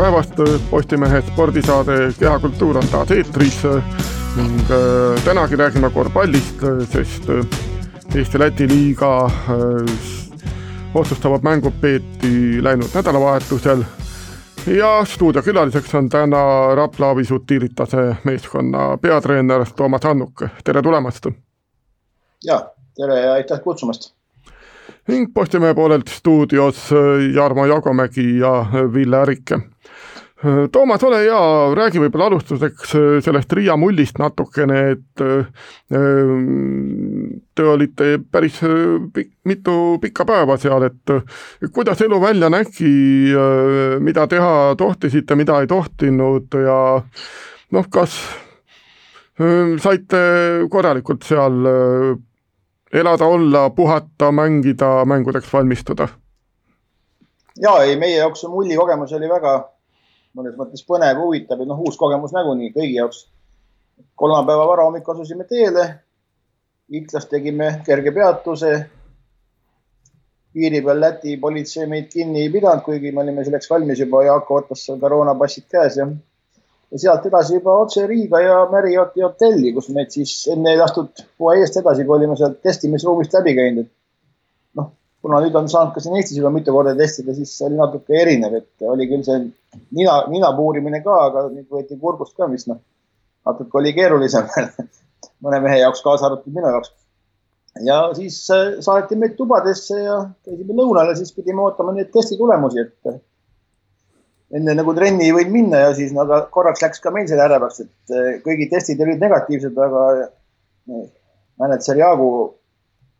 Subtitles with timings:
[0.00, 0.32] päevast,
[0.70, 3.58] Postimehe spordisaade Kehakultuur on taas eetris
[4.36, 6.62] ning äh, tänagi räägime korvpallist,
[6.92, 7.44] sest äh,
[8.14, 13.82] Eesti-Läti liiga äh, otsustavad mängud peeti läinud nädalavahetusel
[14.66, 21.26] ja stuudiokülaliseks on täna Rapla Avisutiiritase meeskonna peatreener Toomas Annuk, tere tulemast!
[22.44, 22.62] ja
[22.96, 24.14] tere ja aitäh kutsumast!
[25.08, 26.88] ning Postimehe poolelt stuudios
[27.34, 29.60] Jarmo Jagomägi ja Ville Ärike.
[30.72, 31.38] Toomas, ole hea,
[31.76, 32.94] räägi võib-olla alustuseks
[33.26, 35.22] sellest Riia mullist natukene, et
[37.54, 38.56] te olite päris
[39.12, 41.12] pik, mitu pikka päeva seal, et
[41.74, 42.92] kuidas elu välja nägi,
[44.00, 46.78] mida teha tohtisite, mida ei tohtinud ja
[47.76, 48.16] noh, kas
[49.84, 50.22] saite
[50.72, 51.68] korralikult seal
[52.92, 56.08] elada, olla, puhata, mängida, mängudeks valmistuda?
[57.60, 59.52] jaa, ei meie jaoks see mulli kogemus oli väga
[60.36, 63.26] mõnes mõttes põnev, huvitav ja noh, uus kogemus nagunii kõigi jaoks.
[64.16, 65.84] kolmapäeva varahommik asusime teele.
[66.90, 68.90] Iklas tegime kerge peatuse.
[70.52, 74.24] piiri peal Läti politsei meid kinni ei pidanud, kuigi me olime selleks valmis juba.
[74.24, 76.06] Jaako ootas seal koroonapassid käes ja
[76.92, 81.22] ja sealt edasi juba otse Riiga ja Marrioti hotelli, kus meid siis enne ei lastud
[81.38, 83.86] fuajeest edasi, kui olime sealt testimisruumist läbi käinud.
[83.86, 83.99] noh,
[85.22, 88.16] kuna nüüd on saanud ka siin Eestis juba mitu korda testida, siis see oli natuke
[88.22, 92.66] erinev, et oli küll see nina, nina puurimine ka, aga nüüd võeti kurgust ka, mis
[92.70, 92.80] noh,
[93.48, 94.48] natuke oli keerulisem
[95.44, 96.94] mõne mehe jaoks, kaasa arvatud minu jaoks.
[97.86, 102.86] ja siis äh, saati meid tubadesse ja käisime lõunale, siis pidime ootama neid testi tulemusi,
[102.86, 103.20] et
[104.56, 107.38] enne nagu trenni ei võinud minna ja siis no, aga korraks läks ka meil see
[107.40, 110.30] ärevaks, et eh, kõigi testid olid negatiivsed, aga
[111.60, 112.30] mänedžer Jaagu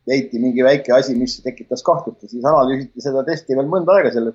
[0.07, 4.13] leiti mingi väike asi, mis tekitas kahtlust ja siis analüüsiti seda testi veel mõnda aega
[4.15, 4.31] seal.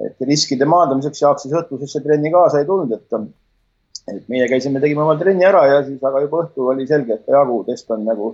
[0.00, 5.02] et riskide maandamiseks Jaak siis õhtusesse trenni kaasa ei tulnud, et, et meie käisime, tegime
[5.04, 8.30] oma trenni ära ja siis, aga juba õhtul oli selge, et Jaagu test on nagu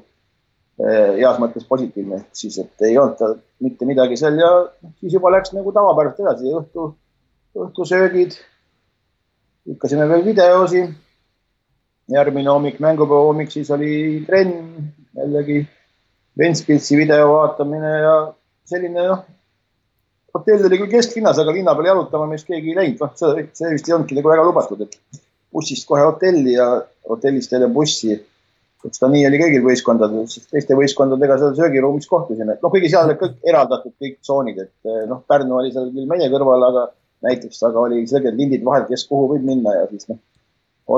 [0.79, 3.35] eh, heas mõttes positiivne, siis, et ei olnud tal
[3.67, 4.53] mitte midagi seal ja
[5.01, 6.93] siis juba läks nagu tavapäraselt edasi õhtu
[7.57, 8.39] õhtusöögid.
[9.67, 10.87] lükkasime veel videosi.
[12.09, 15.65] järgmine hommik, mängupäeva hommik, siis oli trenn, jällegi
[16.39, 18.17] Ventspilsi video vaatamine ja
[18.69, 19.25] selline noh.
[20.37, 23.73] hotell oli küll kesklinnas, aga linna peal jalutama meist keegi ei läinud, noh, see, see
[23.73, 25.23] vist ei olnudki nagu väga lubatud, et
[25.55, 26.67] bussist kohe hotelli ja
[27.09, 28.19] hotellist jälle bussi
[28.87, 32.91] eks ta nii oli kõigil võistkondadel, siis teiste võistkondadega seal söögiruumis kohtusime, et noh, kuigi
[32.93, 36.87] seal olid kõik eraldatud kõik tsoonid, et noh, Pärnu oli seal küll meie kõrval, aga
[37.27, 40.21] näiteks, aga oli selgelt lindid vahel, kes kuhu võib minna ja siis noh,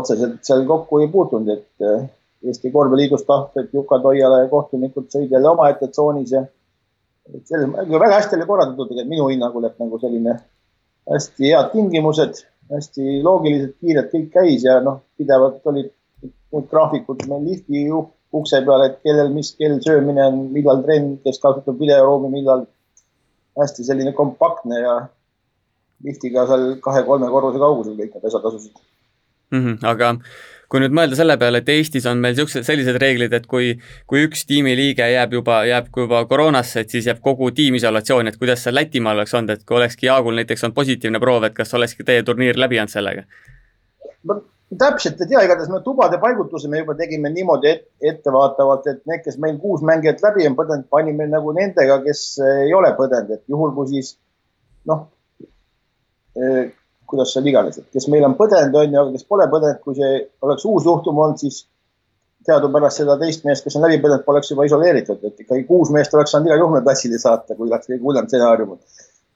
[0.00, 2.08] otseselt seal kokku ei puutunud, et eh,
[2.46, 6.44] Eesti korvpalliliidust tahted Juka Toiala ja kohtunikud sõid jälle omaette tsoonis ja
[7.44, 10.36] selles, väga hästi oli korraldatud tegelikult minu hinnangul, et nagu selline
[11.10, 12.44] hästi head tingimused,
[12.74, 15.90] hästi loogilised, kiired, kõik käis ja noh, pidevalt olid
[16.22, 17.84] need graafikud meil lifti
[18.38, 22.66] ukse peal, et kellel mis kell söömine on, millal trenn, kes kasutab videoruumi, millal.
[23.58, 24.92] hästi selline kompaktne ja
[26.06, 28.76] liftiga seal kahe-kolme korruse kaugusel kõik need asjad asusid
[29.50, 29.58] mm.
[29.64, 30.12] -hmm, aga
[30.68, 33.72] kui nüüd mõelda selle peale, et Eestis on meil niisugused, sellised reeglid, et kui,
[34.10, 38.40] kui üks tiimiliige jääb juba, jääb juba koroonasse, et siis jääb kogu tiim isolatsiooni, et
[38.40, 41.72] kuidas see Lätimaal oleks olnud, et kui olekski Jaagul näiteks olnud positiivne proov, et kas
[41.78, 43.24] olekski teie turniir läbi jäänud sellega?
[44.78, 49.22] täpselt ei tea, igatahes me tubade paigutuse me juba tegime niimoodi et, ettevaatavalt, et need,
[49.24, 53.44] kes meil kuus mängijat läbi on põdenud, panime nagu nendega, kes ei ole põdenud, et
[53.48, 54.18] juhul kui siis
[54.90, 55.06] noh
[57.08, 59.96] kuidas seal iganes, et kes meil on põdenud, on ju, aga kes pole põdenud, kui
[59.96, 61.62] see oleks uus juhtum olnud, siis
[62.48, 66.14] teadupärast seda teist meest, kes on läbi põdenud, poleks juba isoleeritud, et ikkagi kuus meest
[66.16, 68.76] oleks saanud igal juhul platsile saata, kui oleks kõige hullem stsenaarium.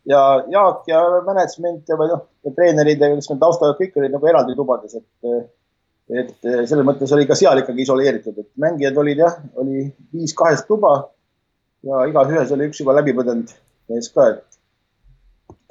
[0.08, 2.22] ja Jaak ja management ja noh,
[2.56, 5.50] treenerid ja kes meil taustal kõik olid nagu eraldi tubades, et,
[6.22, 10.68] et selles mõttes oli ka seal ikkagi isoleeritud, et mängijad olid jah, oli viis kahest
[10.68, 10.96] tuba
[11.88, 13.52] ja igas ühes oli üks juba läbi põdenud
[13.90, 14.51] mees ka, et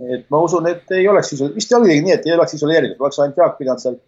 [0.09, 3.19] et ma usun, et ei oleks isoleeritud, vist oligi nii, et ei oleks isoleeritud, oleks
[3.21, 3.99] ainult Jaak pidanud seal.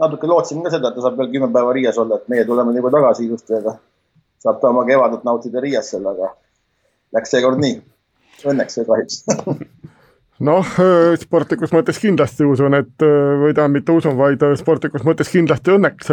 [0.00, 2.72] Natuke lootsin ka seda, et ta saab veel kümme päeva Riias olla, et meie tuleme
[2.76, 3.76] juba tagasi ilusti, aga
[4.44, 6.30] saab ta oma kevadet nautida Riias seal, aga
[7.16, 7.80] läks seekord nii.
[8.50, 9.20] Õnneks või kahjuks
[10.48, 10.70] noh,
[11.20, 16.10] sportlikus mõttes kindlasti usun, et või tähendab, mitte usun, vaid sportlikus mõttes kindlasti õnneks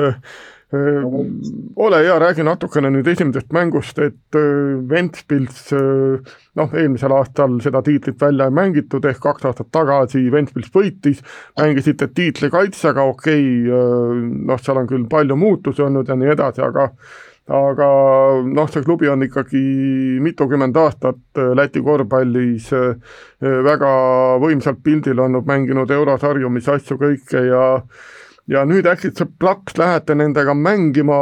[0.71, 4.37] ole hea, räägi natukene nüüd esimesest mängust, et
[4.91, 11.19] Ventspils noh, eelmisel aastal seda tiitlit välja ei mängitud, ehk kaks aastat tagasi Ventspils võitis,
[11.59, 16.63] mängisite tiitli kaitsega, okei okay,, noh, seal on küll palju muutusi olnud ja nii edasi,
[16.63, 16.87] aga
[17.51, 17.87] aga
[18.47, 19.61] noh, see klubi on ikkagi
[20.23, 22.69] mitukümmend aastat Läti korvpallis
[23.41, 23.91] väga
[24.39, 27.65] võimsalt pildil olnud, mänginud eurosarju, mis asju kõike ja
[28.51, 31.17] ja nüüd äkitselt plaks lähete nendega mängima,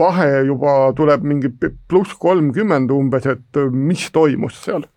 [0.00, 4.88] vahe juba tuleb mingi pluss kolmkümmend umbes, et mis toimus seal?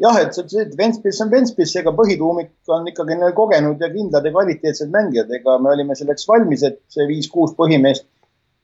[0.00, 4.92] jah, et see, Ventspils on Ventspils, ega põhituumik on ikkagi kogenud ja kindlad ja kvaliteetsed
[4.94, 8.06] mängijad, ega me olime selleks valmis, et see viis-kuus põhimeest,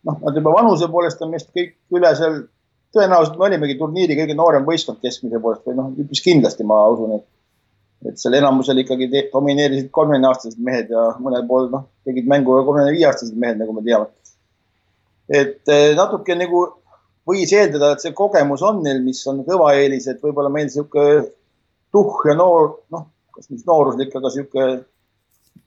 [0.09, 2.39] noh, nad juba vanuse poolest on meist kõik üle seal,
[2.97, 7.19] tõenäoliselt me olimegi turniiri kõige noorem võistkond keskmise poolest või noh, üpris kindlasti ma usun,
[7.19, 7.27] et
[8.07, 13.07] et seal enamusel ikkagi domineerisid kolmekümneaastased mehed ja mõnel pool noh, tegid mängu kolmekümne viie
[13.09, 14.11] aastased mehed, nagu me teame.
[15.29, 16.67] et eh, natuke nagu
[17.27, 21.07] võis eeldada, et see kogemus on neil, mis on kõva eelis, et võib-olla meil sihuke
[21.95, 24.69] tuhh ja noor, noh, kas nüüd nooruslik, aga sihuke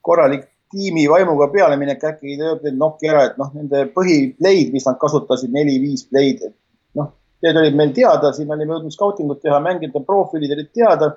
[0.06, 5.00] korralik tiimi vaimuga pealeminek äkki lööb need nokki ära, et noh, nende põhipleid, mis nad
[5.02, 6.56] kasutasid, neli-viis pleid, et
[7.00, 7.12] noh,
[7.44, 11.12] need olid meil teada, siin olime jõudnud skautingut teha, mängijate profiilid olid teada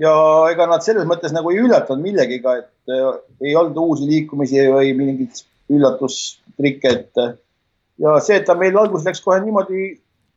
[0.00, 0.12] ja
[0.50, 3.10] ega nad selles mõttes nagu ei üllatanud millegiga, et äh,
[3.44, 5.44] ei olnud uusi liikumisi või mingeid
[5.74, 7.36] üllatustrikke, et äh,
[8.02, 9.92] ja see, et ta meil alguses läks kohe niimoodi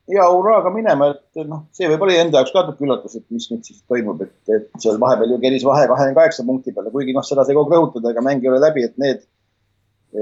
[0.07, 3.50] hea hurraaga minema, et noh, see võib-olla oli enda jaoks ka natuke üllatus, et mis
[3.51, 7.15] nüüd siis toimub, et, et seal vahepeal ju keris vahe kahekümne kaheksa punkti peale, kuigi
[7.18, 9.25] noh, seda sai kogu aeg rõhutada, ega mäng ei ole läbi, et need,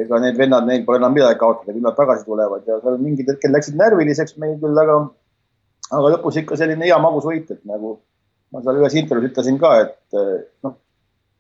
[0.05, 3.29] ega need vennad, neil pole enam midagi kaotada, küll nad tagasi tulevad ja seal mingid
[3.29, 4.97] hetked läksid närviliseks meil küll, aga,
[5.91, 7.99] aga lõpus ikka selline hea magus võit, et nagu
[8.55, 10.77] ma seal ühes intervjuus ütlesin ka, et eh, noh,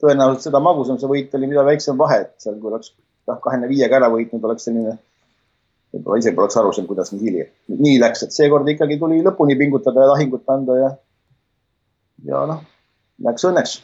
[0.03, 3.71] tõenäoliselt seda magusam see võit oli, mida väiksem vahe, et seal, kui oleks noh, kahekümne
[3.71, 4.97] viiega ära võitnud, oleks selline,
[5.95, 9.55] võib-olla ise poleks aru saanud, kuidas nii hili, nii läks, et seekord ikkagi tuli lõpuni
[9.59, 10.93] pingutada ja lahingut anda ja,
[12.27, 12.63] ja noh,
[13.23, 13.79] läks õnneks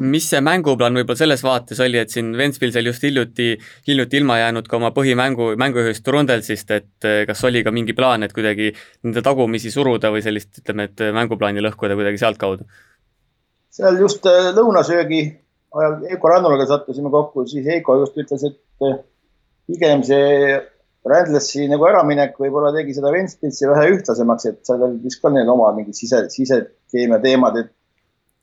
[0.00, 3.52] mis see mänguplaan võib-olla selles vaates oli, et siin Ventspilsel just hiljuti,
[3.88, 8.26] hiljuti ilma jäänud ka oma põhimängu, mängujuhist Rundelsist, et eh, kas oli ka mingi plaan,
[8.26, 8.72] et kuidagi
[9.04, 12.68] nende tagumisi suruda või sellist, ütleme, et mänguplaani lõhkuda kuidagi sealtkaudu?
[13.74, 15.22] seal just eh, lõunasöögi
[15.74, 19.00] ajal Heiko Rannulaga sattusime kokku, siis Heiko just ütles, et eh,
[19.70, 20.60] pigem see
[21.04, 25.50] Randlessi nagu äraminek võib-olla tegi seda Ventspilsi vähe ühtlasemaks, et seal olid vist ka neil
[25.52, 27.74] oma mingid sise, sisekeemia teemad, et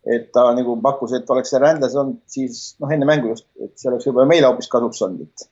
[0.05, 3.73] et ta nagu pakkus, et oleks see rändlas olnud, siis noh, enne mängu just, et
[3.77, 5.49] see oleks võib-olla meile hoopis kasuks olnud, et,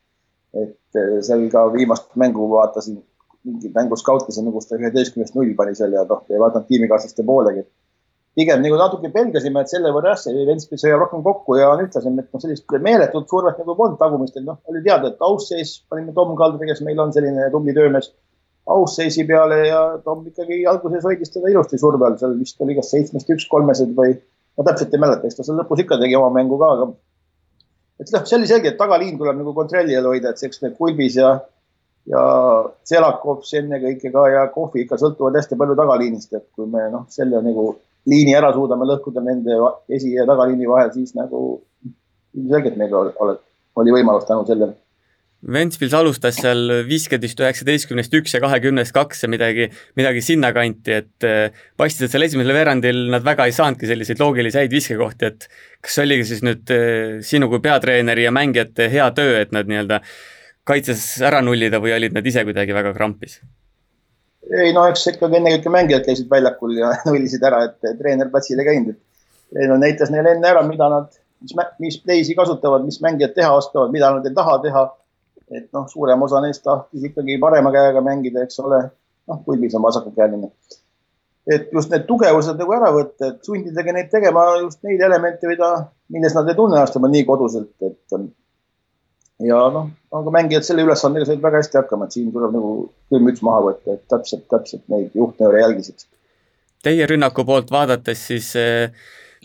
[0.63, 2.97] et eh, seal ka viimast mängu vaatasin,
[3.45, 7.67] mingi mängu skautisin, kus ta üheteistkümnest null pani seal ja noh, ei vaadanud tiimikaaslaste poolegi.
[8.39, 11.83] pigem nagu natuke pelgasime, et selle võrra jah, see Ventspils hoiab rohkem kokku ja on
[11.83, 16.15] ühtlasem, et noh, sellist meeletut survet nagu polnud tagumistel, noh, oli teada, et ausseis panime
[16.17, 18.13] Tom Kaldri, kes meil on selline tubli töömees
[18.69, 22.91] ausseisi peale ja Tom ikkagi alguses hoidis teda ilusti surve all, seal vist oli kas
[22.93, 24.13] seitsmest üks kolmesed või
[24.59, 26.89] ma täpselt ei mäleta, eks ta seal lõpus ikka tegi oma mängu ka, aga
[28.03, 30.75] et noh, see oli selge, et tagaliin tuleb nagu kontrolli all hoida, et eks need
[30.75, 31.29] Kulbis ja,
[32.11, 32.23] ja
[32.87, 37.39] Selakovs ennekõike ka ja Kohvi ikka sõltuvad hästi palju tagaliinist, et kui me noh, selle
[37.45, 37.71] nagu
[38.09, 39.55] liini ära suudame lõhkuda nende
[39.91, 41.61] esi- ja tagaliini vahel, siis nagu
[42.35, 42.93] ilmselgelt meil
[43.79, 44.75] oli võimalus tänu sellele
[45.39, 51.61] Ventspils alustas seal viiskümmend üheksateistkümnest üks ja kahekümnest kaks ja midagi, midagi sinnakanti, et äh,
[51.79, 55.47] paistis, et seal esimesel veerandil nad väga ei saanudki selliseid loogilisi häid viskekohti, et
[55.85, 60.01] kas oligi siis nüüd äh, sinu kui peatreeneri ja mängijate hea töö, et nad nii-öelda
[60.67, 63.39] kaitses ära nullida või olid nad ise kuidagi väga krampis?
[64.59, 68.73] ei no eks ikkagi ennekõike mängijad käisid väljakul ja nullisid ära, et treener platsil ei
[68.73, 73.39] käinud, et treener näitas neile enne ära, mida nad, mis, mis play'si kasutavad, mis mängijad
[73.39, 74.89] teha oskavad, mida nad ei taha teha
[75.51, 78.83] et noh, suurem osa neist tahtis ikkagi parema käega mängida, eks ole.
[79.29, 80.51] noh, pulbis on vasakukäeline.
[81.53, 85.71] et just need tugevused nagu ära võtta, et sundidagi neid tegema just neid elemente, mida,
[86.13, 88.19] milles nad ei tunne ennast oma nii koduselt, et.
[89.49, 89.89] ja noh,
[90.21, 92.73] aga mängijad selle ülesandega said väga hästi hakkama, et siin tuleb nagu
[93.09, 96.05] küll müts maha võtta, et täpselt, täpselt neid juhtnööre jälgisid.
[96.83, 98.91] Teie rünnaku poolt vaadates siis äh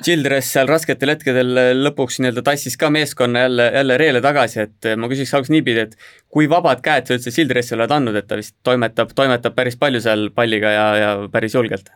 [0.03, 5.07] Childress seal rasketel hetkedel lõpuks nii-öelda tassis ka meeskonna jälle, jälle reele tagasi, et ma
[5.11, 5.95] küsiks alguses niipidi, et
[6.35, 10.03] kui vabad käed sa üldse Childressile oled andnud, et ta vist toimetab, toimetab päris palju
[10.03, 11.93] seal palliga ja, ja päris julgelt?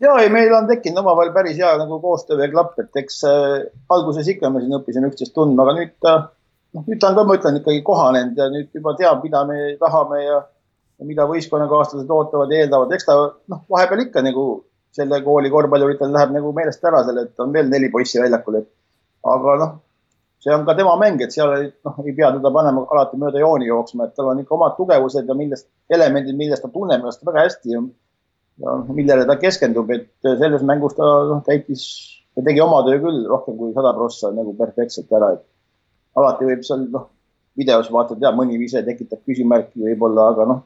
[0.00, 3.64] ja ei, meil on tekkinud omavahel päris hea nagu koostöö ja klapp, et eks äh,
[3.96, 6.16] alguses ikka me siin õppisime üksteist tundma, aga nüüd ta,
[6.76, 9.60] noh, nüüd ta on ka, ma ütlen, ikkagi kohanenud ja nüüd juba teab, mida me
[9.80, 10.40] tahame ja,
[11.00, 13.16] ja mida võistkonnakaaslased ootavad ja eeldavad, eks ta
[13.52, 14.46] noh, vahepeal ikka nagu
[14.96, 18.70] selle kooli korvpalluritel läheb nagu meelest ära selle, et on veel neli poissi väljakul, et
[19.34, 19.74] aga noh,
[20.42, 23.68] see on ka tema mäng, et seal noh, ei pea teda panema alati mööda jooni
[23.68, 27.46] jooksma, et tal on ikka omad tugevused ja millest, elemendid, millest ta tunneb ennast väga
[27.46, 27.82] hästi ja,
[28.64, 31.84] ja millele ta keskendub, et selles mängus ta noh, täitis,
[32.36, 35.44] ta tegi oma töö küll rohkem kui sada prossa nagu perfektselt ära, et
[36.16, 37.10] alati võib seal noh,
[37.56, 40.64] videos vaatad ja mõni ise tekitab küsimärki võib-olla, aga noh,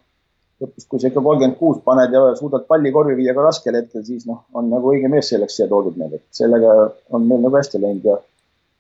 [0.61, 4.05] lõpus, kui sa ikka kolmkümmend kuus paned ja suudad palli korvi viia ka raskel hetkel,
[4.07, 6.75] siis noh, on nagu õige mees selleks siia toodud meil, et sellega
[7.17, 8.17] on meil nagu hästi läinud ja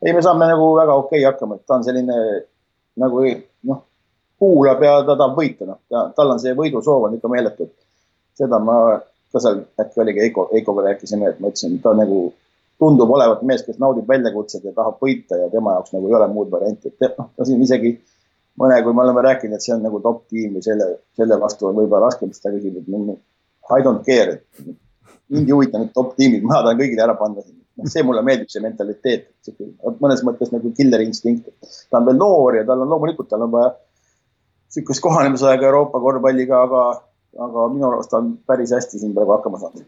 [0.03, 2.19] ei, me saame nagu väga okei okay hakkama, et ta on selline
[3.01, 3.25] nagu
[3.71, 3.81] noh,
[4.41, 5.81] kuulab ja ta tahab võita, noh,
[6.17, 7.71] tal on see võidusoov on ikka meeletu.
[8.41, 8.77] seda ma
[9.33, 12.31] ka seal äkki oligi Eiko, Eikoga rääkisime, et ma ütlesin, ta nagu
[12.81, 16.29] tundub olevat mees, kes naudib väljakutsed ja tahab võita ja tema jaoks nagu ei ole
[16.33, 17.93] muud varianti, et noh, ta siin isegi
[18.61, 20.88] mõne, kui me oleme rääkinud, et see on nagu top tiim või selle,
[21.19, 23.21] selle vastu on võib-olla raskem seda küsida, et
[23.71, 24.71] I don't care, et
[25.30, 27.45] mind ei huvita need top tiimid, ma tahan kõigile ära panna.
[27.80, 29.30] noh, see mulle meeldib, see mentaliteet,
[30.02, 31.52] mõnes mõttes nagu killer instinkt.
[31.90, 33.71] ta on veel noor ja tal on loomulikult, tal on vaja
[34.71, 36.83] sihukest kohanemisaega Euroopa korvpalliga, aga,
[37.47, 39.87] aga minu arust ta on päris hästi siin praegu hakkama saanud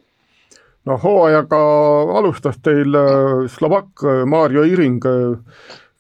[0.88, 1.61] no hooajaga
[2.19, 5.38] alustas teil äh, Slovakk äh, Mario Iring, äh,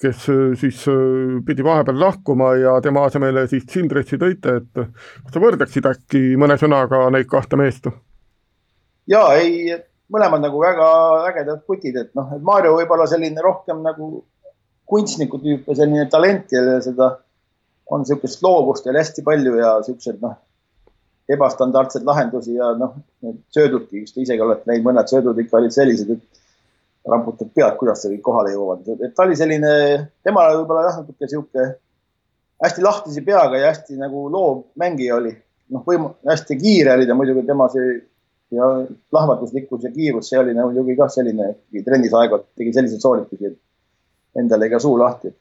[0.02, 0.26] kes
[0.60, 0.82] siis
[1.46, 6.58] pidi vahepeal lahkuma ja tema asemele siis Sindretsi tõite, et kas sa võrdleksid äkki mõne
[6.60, 7.88] sõnaga neid kahte meest?
[9.10, 9.72] ja ei,
[10.12, 10.88] mõlemad nagu väga
[11.30, 14.24] ägedad kutid, et noh, et Mario võib-olla selline rohkem nagu
[14.92, 17.14] kunstniku tüüp ja selline talent ja seda
[17.92, 20.38] on niisugust loovust veel hästi palju ja siuksed noh
[21.30, 22.96] ebastandardseid lahendusi ja noh,
[23.54, 26.41] söödudki, kus te isegi olete näinud, mõned söödud ikka olid sellised, et
[27.08, 28.86] raputab pead, kuidas see kõik kohale jõuavad.
[29.00, 29.72] et ta oli selline,
[30.24, 31.66] tema võib-olla jah, natuke sihuke
[32.62, 35.34] hästi lahtise peaga ja hästi nagu loov mängija oli.
[35.72, 37.96] noh, võim-, hästi kiire oli ta muidugi, tema see
[38.52, 38.66] ja
[39.10, 41.54] plahvatuslikkus ja kiirus, see oli muidugi kah selline,
[41.84, 45.32] trennis aeg-ajalt tegi selliseid sooritusi, et endal jäi ka suu lahti.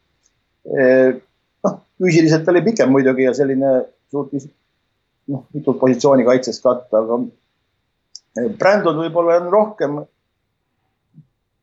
[1.66, 3.74] noh, füüsiliselt oli pikem muidugi ja selline
[4.12, 4.48] suutis
[5.32, 7.20] noh, mitut positsiooni kaitses katta, aga
[8.58, 10.00] Brandon võib-olla on rohkem,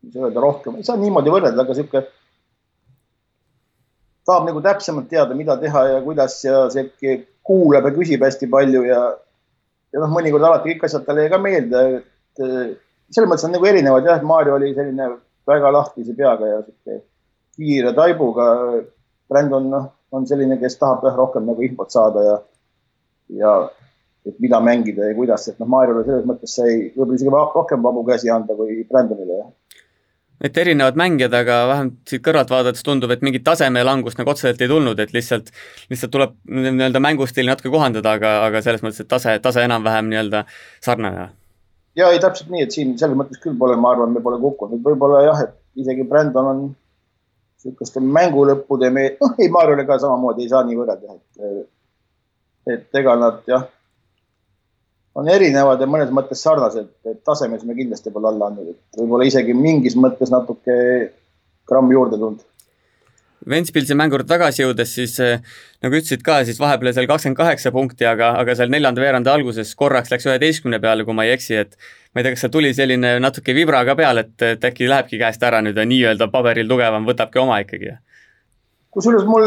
[0.06, 2.04] mis öelda rohkem, ei saa niimoodi võrrelda, aga sihuke
[4.28, 7.16] tahab nagu täpsemalt teada, mida teha ja kuidas ja see
[7.48, 9.00] kuulab ja küsib hästi palju ja,
[9.92, 12.42] ja noh, mõnikord alati kõik asjad talle ka meelde, et
[13.08, 15.08] selles mõttes on nagu erinevad jah, et Maarja oli selline
[15.48, 17.00] väga lahtise peaga ja sihuke
[17.58, 18.48] kiire taibuga.
[19.28, 22.36] Brandon noh, on selline, kes tahab jah rohkem nagu infot saada ja
[23.38, 23.54] ja
[24.28, 28.04] et mida mängida ja kuidas, et noh, Mariole selles mõttes sai võib-olla isegi rohkem vabu
[28.08, 29.48] käsi anda kui Brandonile, jah
[30.44, 34.70] et erinevad mängijad, aga vähemalt siit kõrvalt vaadates tundub, et mingit tasemelangust nagu otseselt ei
[34.70, 35.50] tulnud, et lihtsalt,
[35.90, 40.44] lihtsalt tuleb nii-öelda mängustiili natuke kohandada, aga, aga selles mõttes, et tase, tase enam-vähem nii-öelda
[40.84, 41.30] sarnane.
[41.98, 44.82] ja ei, täpselt nii, et siin selles mõttes küll pole, ma arvan, me pole kukkunud,
[44.84, 46.62] võib-olla jah, et isegi Brandon on
[47.58, 51.66] sihukeste mängulõppude me-, noh, ei, Mariole ka samamoodi ei saa nii võrrelda, et
[52.68, 53.64] et ega nad jah,
[55.18, 59.26] on erinevad ja mõnes mõttes sarnased, et tasemes me kindlasti pole alla andnud, et võib-olla
[59.26, 60.76] isegi mingis mõttes natuke
[61.68, 62.44] gramm juurde tulnud.
[63.48, 65.38] Ventspilsi mängu juurde tagasi jõudes, siis eh,
[65.84, 69.70] nagu ütlesid ka, siis vahepeal seal kakskümmend kaheksa punkti, aga, aga seal neljanda veerandi alguses
[69.78, 71.78] korraks läks üheteistkümne peale, kui ma ei eksi, et
[72.12, 75.22] ma ei tea, kas seal tuli selline natuke vibra ka peale, et, et äkki lähebki
[75.22, 77.94] käest ära nüüd ja nii-öelda paberil tugevam võtabki oma ikkagi?
[78.94, 79.46] kusjuures mul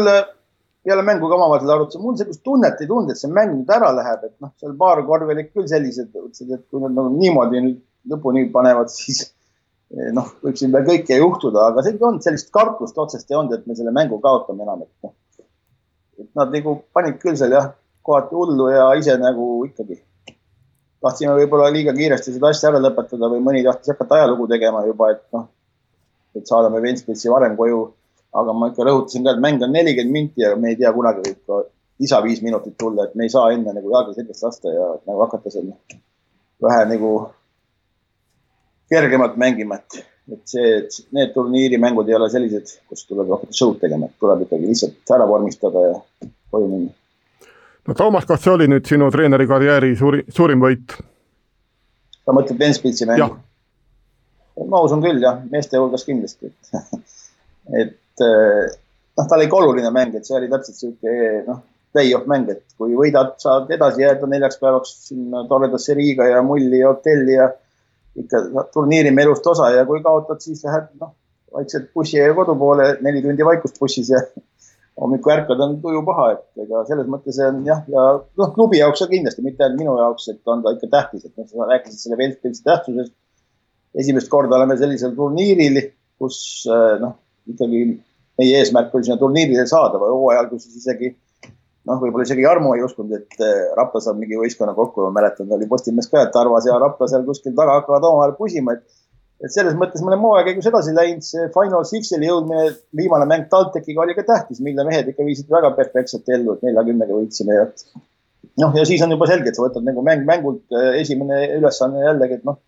[0.84, 3.70] peale mängu ka omavahel seda arutasime, mul sellist tunnet ei tulnud, et see mäng nüüd
[3.76, 7.12] ära läheb, et noh, seal paar korvi olid küll sellised, ütlesid, et kui nad nagu
[7.14, 7.80] niimoodi nüüd
[8.12, 9.22] lõpuni panevad, siis
[9.94, 13.38] eh, noh, võib siin veel kõike juhtuda, aga see ei olnud sellist kartust otsest ei
[13.38, 15.14] olnud, et me selle mängu kaotame enam, et noh.
[16.22, 17.70] et nad nagu panid küll seal jah,
[18.02, 20.00] kohati hullu ja ise nagu ikkagi
[21.02, 25.10] tahtsime võib-olla liiga kiiresti seda asja ära lõpetada või mõni tahtis hakata ajalugu tegema juba,
[25.14, 25.48] et noh,
[26.38, 27.82] et saadame Ventspilsi varem koju
[28.40, 31.24] aga ma ikka rõhutasin ka, et mäng on nelikümmend minti ja me ei tea, kunagi
[31.26, 31.60] võib ka
[32.02, 35.20] lisa viis minutit tulla, et me ei saa enne nagu jalga selgest lasta ja nagu
[35.26, 35.68] hakata seal
[36.62, 37.12] vähe nagu
[38.92, 40.72] kergemalt mängima, et, et see,
[41.16, 45.28] need turniirimängud ei ole sellised, kus tuleb hakata show'd tegema, et tuleb ikkagi lihtsalt ära
[45.28, 45.94] vormistada ja
[46.52, 46.92] koju minna.
[47.88, 50.98] no Toomas, kas see oli nüüd sinu treeneri karjääri suuri, suurim võit?
[52.22, 53.32] sa mõtled Ventspilsi mängu?
[54.68, 56.72] ma usun küll jah, meeste hulgas kindlasti, et
[57.70, 58.24] et et
[59.16, 61.14] noh, tal ikka oluline mäng, et see oli täpselt sihuke
[61.46, 66.42] noh, play-off mäng, et kui võidad, saad edasi jääda neljaks päevaks sinna toredasse Riiga ja
[66.44, 67.50] mulli ja hotelli ja
[68.18, 71.14] ikka turniiri melust osa ja kui kaotad, siis lähed noh,
[71.52, 74.20] vaikselt bussi kodu poole, neli tundi vaikust bussis ja
[75.00, 79.04] hommikul ärkad, on tuju paha, et ega selles mõttes on jah, ja noh, klubi jaoks
[79.04, 82.06] ka kindlasti, mitte ainult minu jaoks, et on ta ikka tähtis, et noh, sa rääkisid
[82.06, 83.14] selle Ventspilsi tähtsusest.
[84.02, 85.80] esimest korda oleme sellisel turniiril,
[86.20, 86.38] kus
[87.00, 87.16] noh,
[87.50, 87.82] ikkagi
[88.38, 91.12] meie eesmärk oli sinna turniirile saada või hooaja alguses isegi
[91.88, 95.50] noh, võib-olla isegi Jarmo ei uskunud, et eh, Rapla saab mingi võistkonna kokku, ma mäletan,
[95.54, 99.00] oli Postimees ka, et Arvas ja Rapla seal kuskil taga hakkavad omavahel pusima, et
[99.42, 103.48] et selles mõttes me oleme hooaja käigus edasi läinud, see Final Six'ile jõudmine, viimane mäng
[103.50, 107.64] TalTechiga oli ka tähtis, mille mehed ikka viisid väga perfektselt ellu, et neljakümnega võitsime ja
[108.62, 112.04] noh, ja siis on juba selge, et sa võtad nagu mäng mängult, äh, esimene ülesanne
[112.04, 112.60] jällegi, et noh,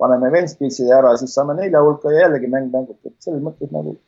[0.00, 3.98] paneme Ventspilsile ära, siis saame nelja hulka ja jällegi mäng mängult, et selles mõttes nagu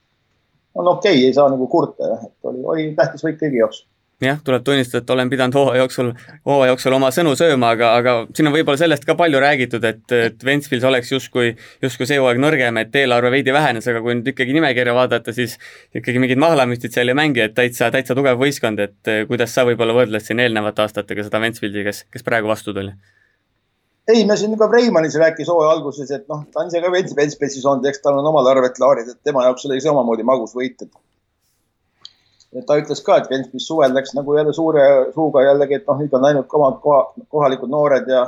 [0.74, 3.84] on okei okay,, ei saa nagu kurta jah, et oli, oli tähtis võit kõigi jaoks
[4.22, 6.10] jah, tuleb tunnistada, et olen pidanud hooaja jooksul,
[6.46, 10.04] hooaja jooksul oma sõnu sööma, aga, aga siin on võib-olla sellest ka palju räägitud, et,
[10.16, 14.30] et Ventspils oleks justkui, justkui see hooaeg nõrgem, et eelarve veidi vähenes, aga kui nüüd
[14.32, 15.58] ikkagi nimekirja vaadata, siis
[15.94, 19.96] ikkagi mingid mahlamüstid seal ei mängi, et täitsa, täitsa tugev võistkond, et kuidas sa võib-olla
[19.98, 22.94] võrdled siin eelnevate aastatega seda Ventspilsi, kes, kes praegu vastu tuli?
[24.08, 27.64] Ei, me siin ka Reimannis rääkis hooaja alguses, et noh, ta on ise ka Ventspilsis
[27.64, 30.84] olnud, eks tal on omad arved klaarid, et tema jaoks oli see omamoodi magus võit,
[30.84, 34.84] et ta ütles ka, et Ventspils suvel läks nagu jälle suure
[35.14, 37.00] suuga jällegi, et noh, nüüd on ainult omad koha,
[37.32, 38.26] kohalikud noored ja,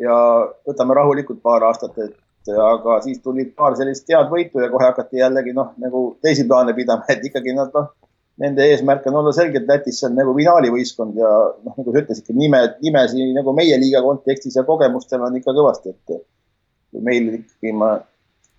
[0.00, 0.20] ja
[0.68, 5.20] võtame rahulikult paar aastat, et aga siis tuli paar sellist head võitu ja kohe hakati
[5.20, 7.90] jällegi noh, nagu teisi plaane pidama, et ikkagi nad noh,
[8.42, 11.30] nende eesmärk on olla selgelt Lätis, on nagu finaalivõistkond ja
[11.64, 15.94] noh, nagu sa ütlesid, nime, nimesi nagu meie liiga kontekstis ja kogemustel on ikka kõvasti,
[15.94, 17.92] et meil ikkagi ma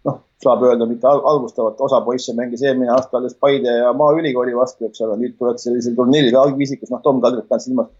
[0.08, 4.88] noh, saab öelda, mitte algustavat osa poisse mängis eelmine aasta alles Paide ja Maaülikooli vastu,
[4.88, 7.92] eks ole, nüüd tuled sellisel turniiril algviisikus, noh, Tom Kadrit pean silmas.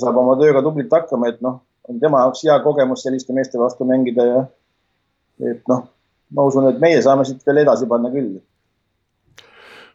[0.00, 3.84] saab oma tööga tublilt hakkama, et noh, on tema jaoks hea kogemus selliste meeste vastu
[3.84, 4.38] mängida ja
[5.50, 5.84] et noh,
[6.32, 8.38] ma usun, et meie saame siit veel edasi panna küll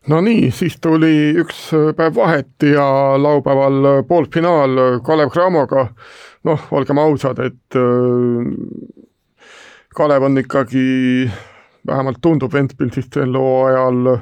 [0.08, 2.88] no nii, siis tuli üks päev vahet ja
[3.22, 5.88] laupäeval poolfinaal Kalev Cramoga.
[6.48, 7.80] noh, olgem ausad, et
[9.98, 11.30] Kalev on ikkagi,
[11.88, 14.18] vähemalt tundub Ventspilsist sel hooajal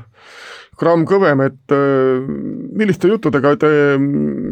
[0.79, 2.23] gramm kõvem, et äh,
[2.75, 3.71] milliste juttudega te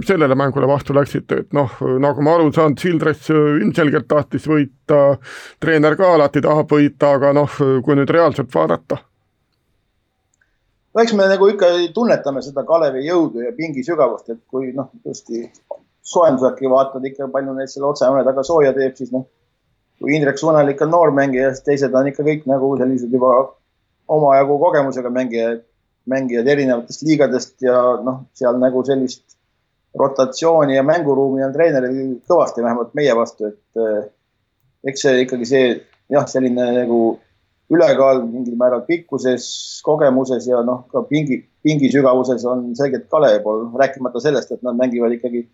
[0.08, 1.72] sellele mängule vastu läksite, et noh,
[2.04, 5.18] nagu ma aru saan, Childress ilmselgelt tahtis võita,
[5.63, 9.02] treener ka alati tahab võita, aga noh, kui nüüd reaalselt vaadata.
[10.93, 14.91] No eks me nagu ikka tunnetame seda Kalevi jõudu ja pingi sügavust, et kui noh,
[15.05, 15.47] tõesti
[16.13, 19.25] soojendusjärgi vaatad ikka, palju neid selle otsejoone taga sooja teeb, siis noh
[20.03, 23.36] kui Indrek Suunal ikka noor mängija, siis teised on ikka kõik nagu sellised juba
[24.12, 25.62] omajagu kogemusega mängijad,
[26.12, 29.38] mängijad erinevatest liigadest ja noh, seal nagu sellist
[29.99, 34.10] rotatsiooni ja mänguruumi on treeneril kõvasti, vähemalt meie vastu, et eh,
[34.91, 35.67] eks see ikkagi see
[36.12, 36.99] jah, selline nagu
[37.71, 39.45] ülekaal mingil määral pikkuses,
[39.86, 44.78] kogemuses ja noh, ka pingi, pingi sügavuses on selgelt Kalevi pool, rääkimata sellest, et nad
[44.80, 45.45] mängivad ikkagi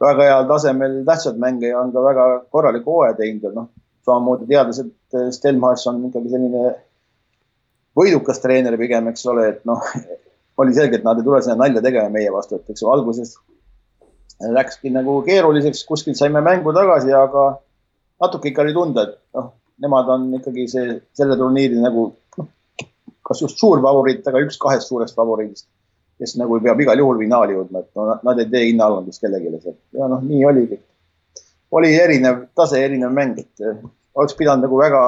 [0.00, 3.68] väga heal tasemel tähtsad mänge ja on ka väga korraliku hooaja teinud ja noh,
[4.06, 6.70] samamoodi teades, et eh, Stelmachs on ikkagi selline
[7.96, 9.82] võidukas treener pigem, eks ole, et noh,
[10.62, 13.36] oli selge, et nad ei tule sinna nalja tegema meie vastu, et eks ju alguses
[14.52, 17.46] läkski nagu keeruliseks, kuskilt saime mängu tagasi, aga
[18.20, 22.10] natuke ikka oli tunda, et noh, nemad on ikkagi see, selle turniiri nagu
[23.26, 25.66] kas just suur favoriit, aga üks kahest suurest favoriidist
[26.20, 29.76] kes nagu peab igal juhul finaali jõudma, et no, nad ei tee hinnaalandust kellelegi seal
[29.98, 30.78] ja noh, nii oligi.
[31.76, 33.76] oli erinev tase, erinev mäng, et eh,
[34.16, 35.02] oleks pidanud nagu väga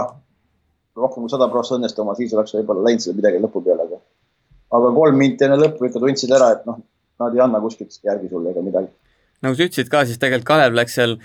[0.98, 4.00] rohkem kui sada prossa õnnestuma, siis oleks võib-olla läinud selle midagi lõpu peale, aga,
[4.78, 6.80] aga kolm minti enne lõppu ikka tundsid ära, et noh,
[7.22, 8.92] nad ei anna kuskilt järgi sulle ega midagi.
[9.46, 11.16] nagu sa ütlesid ka, siis tegelikult Kalev läks seal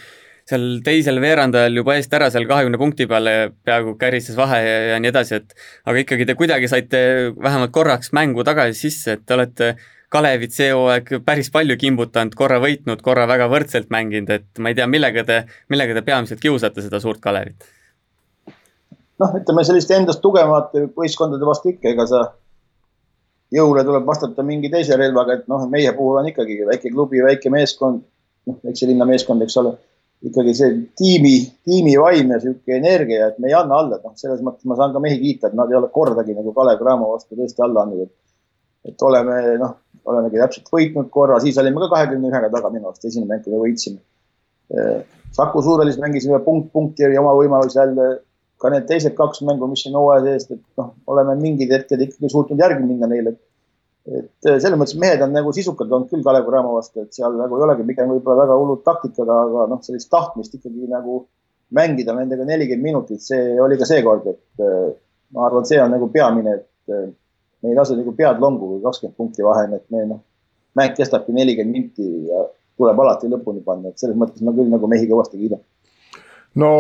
[0.50, 5.02] seal teisel veerandajal juba eest ära seal kahekümne punkti peale, peaaegu käristas vahe ja, ja
[5.02, 5.56] nii edasi, et
[5.88, 7.02] aga ikkagi te kuidagi saite
[7.40, 9.76] vähemalt korraks mängu tagasi sisse, et te olete
[10.14, 14.78] Kalevit see hooaeg päris palju kimbutanud, korra võitnud, korra väga võrdselt mänginud, et ma ei
[14.78, 15.40] tea, millega te,
[15.74, 17.66] millega te peamiselt kiusate seda suurt Kalevit?
[19.24, 22.22] noh, ütleme selliste endast tugevamate võistkondade vastu ikka, ega sa
[23.54, 27.52] jõule tuleb vastata mingi teise relvaga, et noh, meie puhul on ikkagi väike klubi, väike
[27.54, 28.04] meeskond,
[28.50, 29.76] noh, väikse linna meeskond, eks ole
[30.24, 31.36] ikkagi see tiimi,
[31.68, 34.94] tiimivaim ja sihuke energia, et me ei anna alla, et noh, selles mõttes ma saan
[34.96, 38.08] ka mehi kiita, et nad ei ole kordagi nagu Kalev Cramo vastu tõesti alla andnud,
[38.08, 38.14] et.
[38.92, 39.78] et oleme noh,
[40.12, 43.54] olemegi täpselt võitnud korra, siis olime ka kahekümne ühega taga minu arust, esimene mäng, kui
[43.54, 44.02] me võitsime.
[45.34, 48.10] Saku Suurhallis mängisime punkt punkti ja oma võimalus jälle
[48.60, 52.32] ka need teised kaks mängu, mis siin hooaja seest, et noh, oleme mingid hetked ikkagi
[52.32, 53.42] suutnud järgi minna neile et
[54.10, 57.58] äh, selles mõttes mehed on nagu sisukad olnud küll Kalev Cramo vastu, et seal nagu
[57.58, 61.24] ei olegi pigem võib-olla väga hullud taktikad, aga noh, sellist tahtmist ikkagi nagu
[61.74, 64.94] mängida nendega nelikümmend minutit, see oli ka seekord, et äh,
[65.34, 67.08] ma arvan, see on nagu peamine, et äh,
[67.64, 70.22] me ei lase nagu pead longu, kui kakskümmend punkti vahe on, et me noh,
[70.78, 72.46] mäng kestabki nelikümmend minti ja
[72.78, 75.62] tuleb alati lõpuni panna, et selles mõttes ma küll nagu mehi kõvasti kiidan.
[76.60, 76.72] no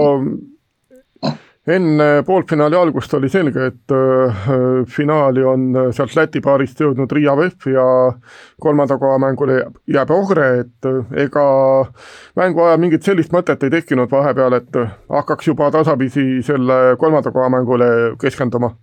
[1.67, 4.39] enne poolfinaali algust oli selge, et äh,
[4.89, 7.85] finaali on sealt Läti paarist jõudnud Riia VEF ja
[8.61, 11.45] kolmanda koha mängule jääb, Ohre, et äh, ega
[12.39, 17.31] mängu ajal mingit sellist mõtet ei tekkinud vahepeal, et äh, hakkaks juba tasapisi selle kolmanda
[17.31, 17.87] koha mängule
[18.21, 18.73] keskenduma?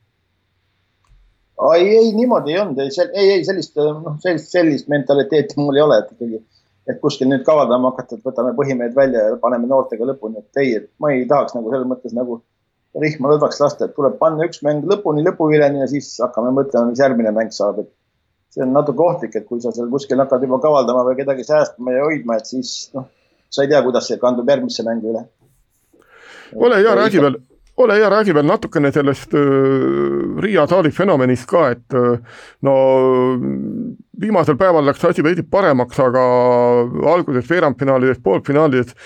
[1.77, 5.99] ei, ei niimoodi ei olnud, ei, ei sellist, noh, sellist, sellist mentaliteeti mul ei ole,
[6.01, 6.41] et ikkagi
[6.89, 10.73] et kuskil nüüd kavaldama hakata, et võtame põhimehed välja ja paneme noortega lõpuni, et ei,
[10.81, 12.41] et ma ei tahaks nagu selles mõttes nagu
[12.99, 17.03] rihma lõdvaks lasta, et tuleb panna üks mäng lõpuni, lõpuviljani ja siis hakkame mõtlema, mis
[17.03, 17.91] järgmine mäng saab, et
[18.51, 21.95] see on natuke ohtlik, et kui sa seal kuskil hakkad juba kavaldama või kedagi säästma
[21.95, 23.07] ja hoidma, et siis noh,
[23.51, 25.23] sa ei tea, kuidas see kandub järgmisse mängu üle.
[26.55, 27.39] ole hea, räägi veel,
[27.77, 32.75] ole hea, räägi veel natukene sellest äh, Riia saali fenomenist ka, et äh, no
[34.21, 36.25] viimasel päeval läks asi veidi paremaks, aga
[37.15, 38.99] alguses veerandfinaalides, poolfinaalides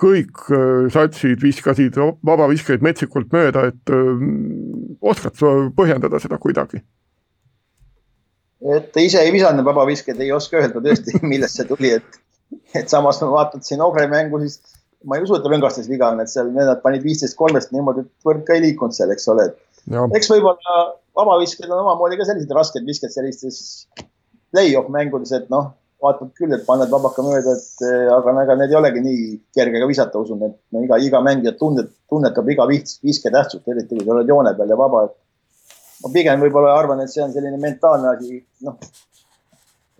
[0.00, 4.24] kõik äh, satsid viskasid vabaviskeid metsikult mööda, et äh,
[5.00, 6.82] oskad sa põhjendada seda kuidagi?
[8.60, 12.20] et ise ei visanud vabaviskeid, ei oska öelda tõesti, millest see tuli, et,
[12.76, 14.58] et samas ma vaatan siin Ogre mängu, siis
[15.08, 18.28] ma ei usu, et rõngastes viga on, et seal nad panid viisteist kolmest niimoodi, et
[18.28, 19.48] võrk ka ei liikunud seal, eks ole.
[19.88, 20.80] eks võib-olla
[21.16, 23.62] vabavisked on omamoodi ka sellised rasked visked sellistes
[24.52, 28.72] play-off mängudes, et noh vaatad küll, et paned vabaka mööda, et eh, aga ega need
[28.72, 29.24] ei olegi nii
[29.56, 33.66] kerge ka visata, usun, et no iga, iga mängija tunnet, tunnetab iga vis, viske tähtsust,
[33.68, 35.04] eriti kui sa oled joone peal ja vaba,
[36.04, 38.78] ma pigem võib-olla arvan, et see on selline mentaalne asi, noh.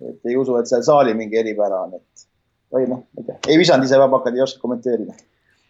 [0.08, 2.26] et ei usu, et seal saali mingi eripära on, et
[2.70, 3.04] või noh,
[3.48, 5.16] ei visanud ise vabakad, ei oska kommenteerida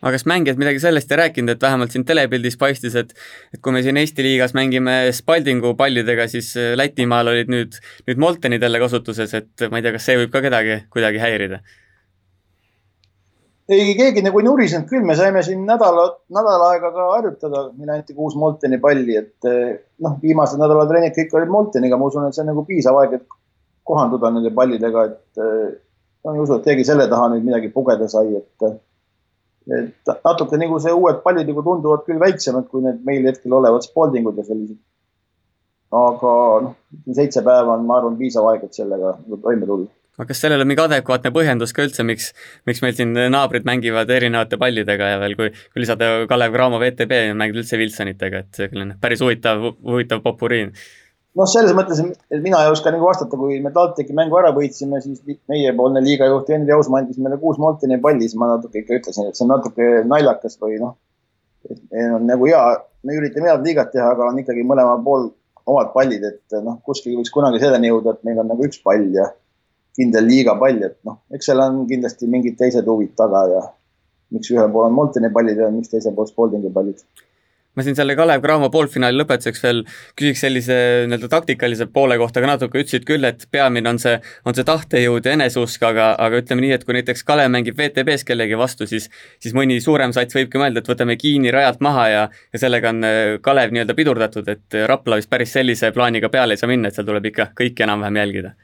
[0.00, 3.12] aga kas mängijad midagi sellest ei rääkinud, et vähemalt siin telepildis paistis, et
[3.54, 7.76] et kui me siin Eesti liigas mängime Spaldingu pallidega, siis äh, Lätimaal olid nüüd,
[8.08, 11.60] nüüd Moltenid jälle kasutuses, et ma ei tea, kas see võib ka kedagi kuidagi häirida?
[13.70, 18.00] ei, keegi nagu ei nurisenud küll, me saime siin nädala, nädal aega ka harjutada, meile
[18.00, 22.26] anti kuus Molteni palli, et äh, noh, viimased nädala trennid kõik olid Molteniga, ma usun,
[22.26, 23.38] et see on nagu piisav aeg, et
[23.86, 25.68] kohanduda nende pallidega, et äh,
[26.24, 28.70] no ei usu, et keegi selle taha nüüd midagi pugeda sai, et
[29.68, 33.85] et natuke nagu see uued pallid nagu tunduvad küll väiksemad kui need meil hetkel olevad
[33.85, 34.79] Spaldingud ja sellised.
[36.01, 36.75] aga noh,
[37.16, 39.90] seitse päeva on, ma arvan, piisav aeg, et sellega toime tulla.
[40.16, 42.31] aga kas sellel on mingi adekvaatne põhjendus ka üldse, miks,
[42.68, 47.20] miks meil siin naabrid mängivad erinevate pallidega ja veel, kui, kui lisada Kalev Cramo VTB
[47.37, 50.73] mängib üldse Wilsonitega, et selline päris huvitav, huvitav popuriin
[51.38, 52.00] noh, selles mõttes,
[52.42, 56.74] mina ei oska nagu vastata, kui me TalTechi mängu ära võitsime, siis meiepoolne liigajuht Henri
[56.74, 59.90] Ausmaa andis meile kuus Molteni palli, siis ma natuke ikka ütlesin, et see on natuke
[60.10, 60.96] naljakas või noh,
[62.26, 62.62] nagu hea,
[63.06, 65.28] me üritame head liigat teha, aga on ikkagi mõlemal pool
[65.70, 69.06] omad pallid, et noh, kuskil võiks kunagi selleni jõuda, et meil on nagu üks pall
[69.14, 69.30] ja
[69.98, 73.66] kindel liigapall, et noh, eks seal on kindlasti mingid teised huvid taga ja
[74.34, 77.02] miks ühel pool on Molteni pallid ja miks teisel pool Spaldingi pallid
[77.76, 79.83] ma siin selle Kalev Cramo poolfinaali lõpetuseks veel
[80.18, 84.56] küsiks sellise nii-öelda taktikalise poole kohta ka natuke, ütlesid küll, et peamine on see, on
[84.56, 88.59] see tahtejõud ja eneseusk, aga, aga ütleme nii, et kui näiteks Kalev mängib WTB-s kellegi
[88.59, 89.06] vastu, siis
[89.38, 93.06] siis mõni suurem sats võibki mõelda, et võtame Kiini rajalt maha ja ja sellega on
[93.06, 96.98] äh, Kalev nii-öelda pidurdatud, et Rapla vist päris sellise plaaniga peale ei saa minna, et
[96.98, 98.54] seal tuleb ikka kõike enam-vähem jälgida.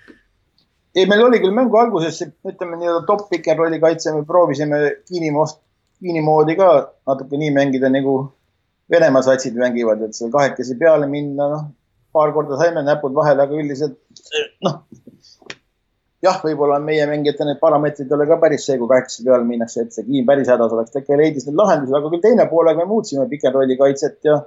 [0.96, 4.78] Ei, meil oli küll mängu alguses, ütleme nii-öelda top pick and rolli kaitse, me proovisime
[5.06, 5.30] Kiini,
[6.00, 6.70] Kiini moodi ka
[7.08, 8.16] natuke nii mängida nagu
[8.90, 11.64] Venemaa satsid mängivad, et seal kahekesi peale minna, noh,
[12.14, 13.96] paar korda saime näpud vahele, aga üldiselt
[14.62, 14.76] noh,
[16.24, 19.86] jah, võib-olla meie mängijate need parameetrid ei ole ka päris see, kui kahekesi peale minnakse,
[19.86, 22.84] et see Kiin päris hädas oleks, ta ikka leidis need lahendused, aga küll teine poolega
[22.84, 24.40] me muutsime pikenrolli kaitset ja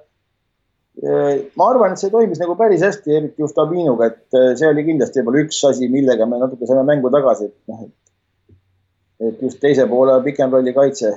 [1.55, 5.21] ma arvan, et see toimis nagu päris hästi, eriti just Abinuga, et see oli kindlasti
[5.21, 8.55] võib-olla üks asi, millega me natuke saime mängu tagasi, et noh, et,
[9.29, 11.13] et just teise poole pikenrolli kaitse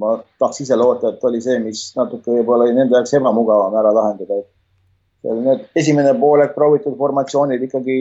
[0.00, 3.92] ma tahaks ise loota, et oli see, mis natuke võib-olla oli nende jaoks ebamugavam ära
[3.96, 7.98] lahendada, et need esimene poolek proovitud formatsioonid ikkagi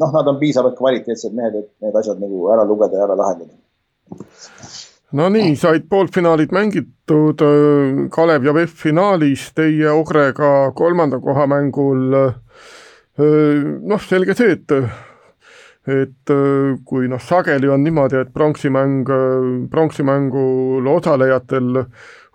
[0.00, 3.54] noh, nad on piisavalt kvaliteetsed mehed, et need asjad nagu ära lugeda ja ära lahendada.
[5.18, 7.44] no nii, said poolfinaalid mängitud,
[8.14, 12.18] Kalev ja VEF finaalis, teie Ogrega kolmanda koha mängul.
[13.20, 14.76] noh, selge see, et
[15.90, 21.82] et äh, kui noh, sageli on niimoodi, et pronksimäng, äh, pronksimängul osalejatel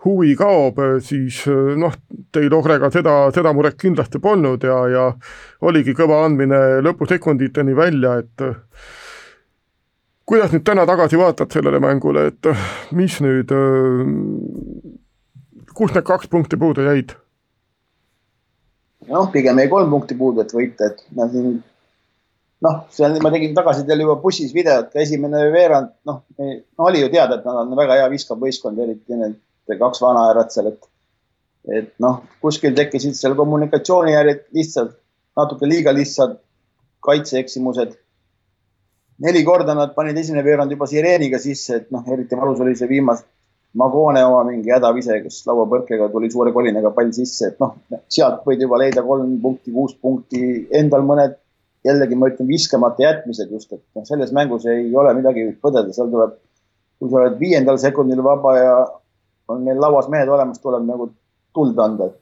[0.04, 1.94] huvi kaob, siis äh, noh,
[2.34, 5.06] teil Ohrega seda, seda muret kindlasti polnud ja, ja
[5.66, 8.46] oligi kõva andmine lõpusekunditeni välja, et
[10.26, 12.50] kuidas nüüd täna tagasi vaatad sellele mängule, et
[12.96, 13.52] mis nüüd,
[15.76, 17.14] kust need kaks punkti puudu jäid?
[19.06, 21.60] noh, pigem jäi kolm punkti puudu, et võita, et ma siin
[22.64, 26.50] noh, on, ma tegin tagasitel juba bussis videot, ka esimene veerand, noh no,,
[26.88, 29.36] oli ju teada, et nad on väga hea viskav võistkond, eriti need
[29.80, 30.92] kaks vana härrat seal, et
[31.76, 34.92] et noh, kuskil tekkisid seal kommunikatsioonijärjed lihtsalt
[35.36, 36.36] natuke liiga lihtsad
[37.02, 37.96] kaitseeksimused.
[39.18, 42.88] neli korda nad panid esimene veerand juba sireeniga sisse, et noh, eriti valus oli see
[42.88, 43.24] viimase
[43.76, 47.74] Magone oma mingi hädavise, kus lauapõrkega tuli suure kolinaga pall sisse, et noh,
[48.08, 50.40] sealt võid juba leida kolm punkti, kuus punkti,
[50.72, 51.34] endal mõned
[51.86, 56.10] jällegi ma ütlen viskamata jätmised just, et noh, selles mängus ei ole midagi põdeda, seal
[56.12, 56.36] tuleb,
[57.00, 58.76] kui sa oled viiendal sekundil vaba ja
[59.52, 61.10] on meil lauas mehed olemas, tuleb nagu
[61.56, 62.12] tuld anda.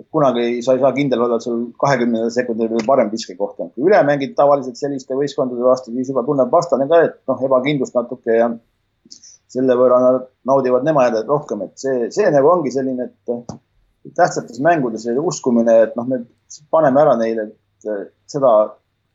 [0.00, 3.70] et kunagi sa ei saa kindel olla, et sul kahekümnendal sekundil veel parem viskekoht on.
[3.74, 7.94] kui üle mängid tavaliselt selliste võistkondade vastu, siis juba tunneb vastane ka, et noh, ebakindlust
[7.98, 8.48] natuke ja
[9.52, 15.04] selle võrra nad naudivad nemad rohkem, et see, see nagu ongi selline, et tähtsates mängudes
[15.12, 16.22] uskumine, et noh, me
[16.72, 17.92] paneme ära neile, et
[18.32, 18.52] seda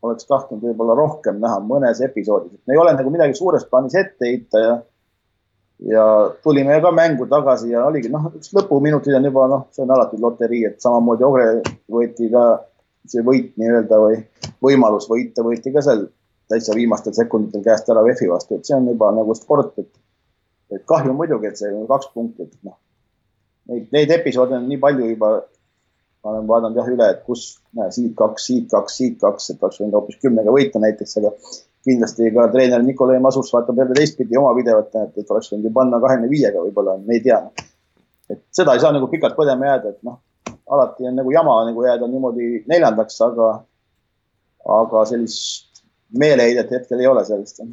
[0.05, 4.29] oleks tahtnud võib-olla rohkem näha mõnes episoodis, et ei ole nagu midagi suures plaanis ette
[4.29, 4.77] heita ja
[5.79, 6.03] ja
[6.43, 10.17] tulime ka mängu tagasi ja oligi noh, üks lõpuminutid on juba noh, see on alati
[10.21, 11.47] loterii, et samamoodi Ogre
[11.93, 12.45] võeti ka
[13.07, 14.17] see võit nii-öelda või
[14.63, 16.07] võimalus võita võeti ka seal
[16.49, 19.91] täitsa viimastel sekunditel käest ära VEF-i vastu, et see on juba nagu sport, et,
[20.73, 22.77] et kahju muidugi, et see kaks punkti, et noh,
[23.71, 25.31] neid, neid episoode on nii palju juba.
[26.27, 27.45] Ma olen vaadanud jah üle, et kus,
[27.77, 31.31] näe siit kaks, siit kaks, siit kaks, et oleks võinud hoopis kümnega võita näiteks, aga
[31.87, 35.71] kindlasti ka treener Nikolai Masus vaatab jälle teistpidi oma videot, et, et oleks võinud ju
[35.77, 37.39] panna kahekümne viiega võib-olla, me ei tea.
[38.33, 40.19] et seda ei saa nagu pikalt põdema jääda, et noh,
[40.75, 43.51] alati on nagu jama nagu jääda niimoodi neljandaks, aga,
[44.81, 47.63] aga sellist meeleheidet hetkel ei ole sellest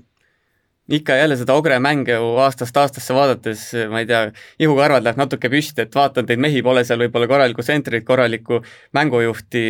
[0.89, 4.21] ikka jälle seda Ogre mänge ju aastast aastasse vaadates, ma ei tea,
[4.61, 8.61] ihukarvad läheb natuke püsti, et vaatan neid mehi, pole seal võib-olla korralikku sentrit, korralikku
[8.97, 9.63] mängujuhti,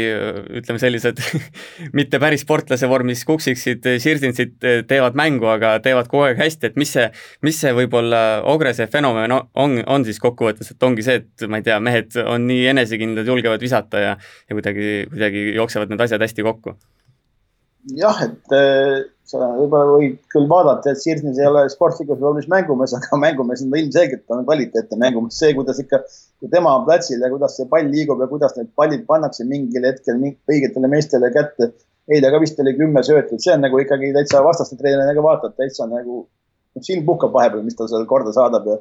[0.61, 1.23] ütleme sellised
[1.99, 4.57] mitte päris sportlase vormis kuksiksid, sirdintsid
[4.91, 7.07] teevad mängu, aga teevad kogu aeg hästi, et mis see,
[7.47, 11.63] mis see võib-olla Ogre see fenomen on, on siis kokkuvõttes, et ongi see, et ma
[11.63, 16.23] ei tea, mehed on nii enesekindlad, julgevad visata ja ja kuidagi, kuidagi jooksevad need asjad
[16.27, 16.75] hästi kokku
[17.93, 22.95] jah, et äh, sa võib-olla võid küll vaadata, et Sirsnis ei ole sportlikult valmis mängumees,
[22.99, 25.39] aga mängumees on ta ilmselgelt, on kvaliteetne mängumees.
[25.41, 26.03] see, kuidas ikka,
[26.41, 29.89] kui tema on platsil ja kuidas see pall liigub ja kuidas need pallid pannakse mingil
[29.89, 31.73] hetkel õigetele meestele kätte.
[32.05, 35.55] eile ka vist oli kümme söötud, see on nagu ikkagi täitsa vastaste treenerina ka vaatad,
[35.57, 38.77] täitsa nagu noh, silm puhkab vahepeal, mis ta seal korda saadab ja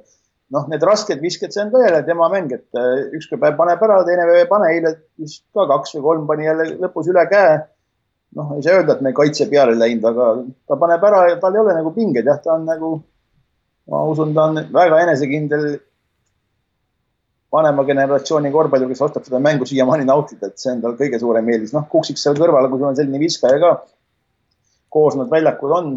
[0.51, 4.01] noh, need rasked visked, see on ka jälle tema mäng, et äh, ükskord paneb ära,
[4.03, 7.55] teine ei pane, eile vist ka kaks või kolm pani jälle lõpus üle käe
[8.35, 10.29] noh, ei saa öelda, et me kaitse peale läinud, aga
[10.69, 12.93] ta paneb ära ja tal ei ole nagu pingeid, jah, ta on nagu,
[13.91, 15.67] ma usun, ta on väga enesekindel
[17.53, 21.51] vanema generatsiooni korvpallur, kes oskab seda mängu siiamaani nautida, et see on tal kõige suurem
[21.53, 21.73] eelis.
[21.75, 23.75] noh, kuksiks seal kõrval, kui sul on selline viskaja ka,
[24.93, 25.93] koos nad väljakul on.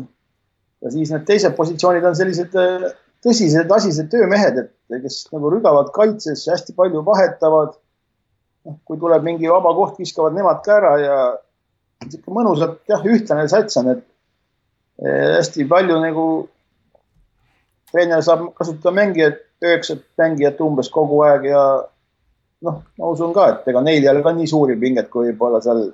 [0.85, 2.91] ja siis need teised positsioonid on sellised äh,
[3.25, 7.75] tõsised, asised töömehed, et kes nagu rügavad kaitses, hästi palju vahetavad.
[8.67, 11.19] noh, kui tuleb mingi vaba koht, viskavad nemad ka ära ja
[12.13, 14.05] sihuke mõnusalt jah, ühtlane sats on, et
[15.03, 16.27] eh, hästi palju nagu
[17.93, 21.63] treener saab kasutada mängijat, üheksat mängijat umbes kogu aeg ja
[22.67, 25.63] noh, ma usun ka, et ega neil ei ole ka nii suuri pinget kui võib-olla
[25.65, 25.87] seal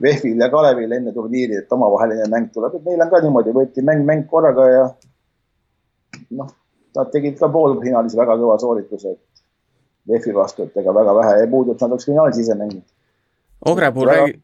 [0.00, 3.84] VEF-il ja Kalevil enne turniiri, et omavaheline mäng tuleb, et neil on ka niimoodi, võeti
[3.86, 4.84] mäng, mäng korraga ja
[6.36, 6.52] noh,
[6.96, 9.16] nad tegid ka poolfinaalis väga kõva soorituse
[10.10, 12.86] VEF-i vastu, et ega väga vähe ei puudu, et nad oleks finaalis ise mänginud.
[13.70, 14.38] Ogre puhul räägi-,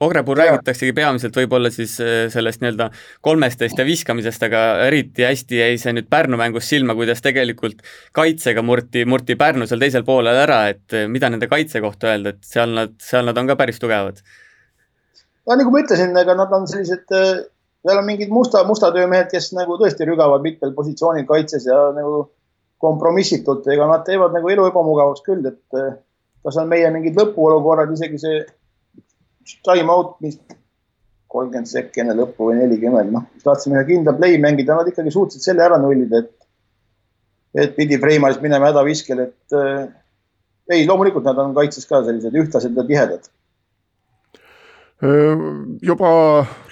[0.00, 2.90] Ogre puhul räägitaksegi peamiselt võib-olla siis äh, sellest nii-öelda
[3.24, 7.80] kolmestest ja viskamisest, aga eriti hästi jäi see nüüd Pärnu mängus silma, kuidas tegelikult
[8.16, 12.34] kaitsega murti, murti Pärnu seal teisel poolel ära, et äh, mida nende kaitse kohta öelda,
[12.36, 14.20] et seal nad, seal nad on ka päris tugevad.
[15.48, 17.32] no nagu ma ütlesin, ega nad on sellised, äh,
[17.88, 22.26] seal on mingid musta, musta töömehed, kes nagu tõesti rügavad mitmel positsioonil kaitses ja nagu
[22.84, 25.80] kompromissitult, ega nad teevad nagu elu ebamugavaks küll, et
[26.44, 28.44] kas on meie mingid lõpuolukorrad, isegi see
[29.66, 30.38] time out, mis
[31.32, 35.44] kolmkümmend sekki enne lõppu või nelikümmend, noh, tahtsime ühe kindla play mängida, nad ikkagi suutsid
[35.44, 36.48] selle ära nullida, et,
[37.64, 39.86] et pidi Freimalis minema hädaviskel, et äh,
[40.72, 43.28] ei, loomulikult nad on kaitses ka sellised ühtlased ja tihedad.
[45.04, 45.44] Äh,
[45.84, 46.10] juba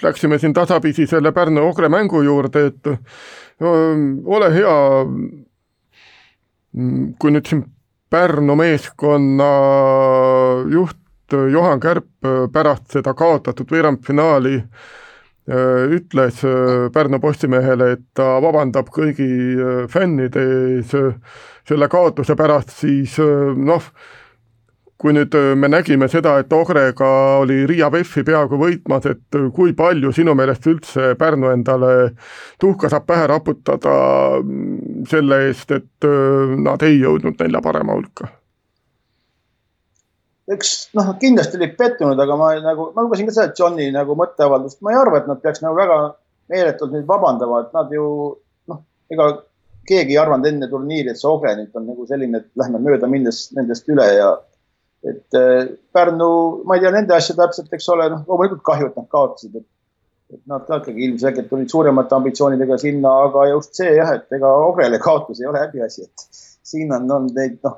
[0.01, 2.93] läksime siin tasapisi selle Pärnu-Ogre mängu juurde, et
[3.61, 4.75] ole hea,
[7.19, 7.65] kui nüüd siin
[8.11, 9.47] Pärnu meeskonna
[10.71, 18.35] juht Juhan Kärp äh, pärast seda kaotatud veerandfinaali äh, ütles äh, Pärnu Postimehele, et ta
[18.43, 19.29] vabandab kõigi
[19.89, 20.43] fännide
[20.75, 20.93] ees
[21.65, 23.89] selle kaotuse pärast, siis noh,
[25.01, 27.09] kui nüüd me nägime seda, et Ogrega
[27.41, 31.91] oli Riia VEF-i peaaegu võitmas, et kui palju sinu meelest üldse Pärnu endale
[32.61, 33.97] tuhka saab pähe raputada
[34.43, 36.09] mm, selle eest, et
[36.61, 38.29] nad ei jõudnud nelja parema hulka?
[40.53, 44.81] Eks noh, kindlasti olid pettunud, aga ma nagu, ma lugesin ka seda Johni nagu mõtteavaldust,
[44.85, 45.99] ma ei arva, et nad peaks nagu väga
[46.53, 48.07] meeletult nüüd vabandama, et nad ju
[48.71, 48.81] noh,
[49.13, 49.29] ega
[49.89, 53.09] keegi ei arvanud enne turniiri, et see Ogre nüüd on nagu selline, et lähme mööda
[53.09, 54.35] minnes nendest üle ja
[55.05, 56.29] et äh, Pärnu,
[56.65, 59.69] ma ei tea nende asja täpselt, eks ole, noh, loomulikult kahju, et nad kaotasid, et
[60.33, 64.49] et nad ka ikkagi ilmselgelt tulid suuremate ambitsioonidega sinna, aga just see jah, et ega
[64.65, 66.25] Ogrele kaotus ei ole häbiasi, et
[66.65, 67.75] siin on olnud neid noh,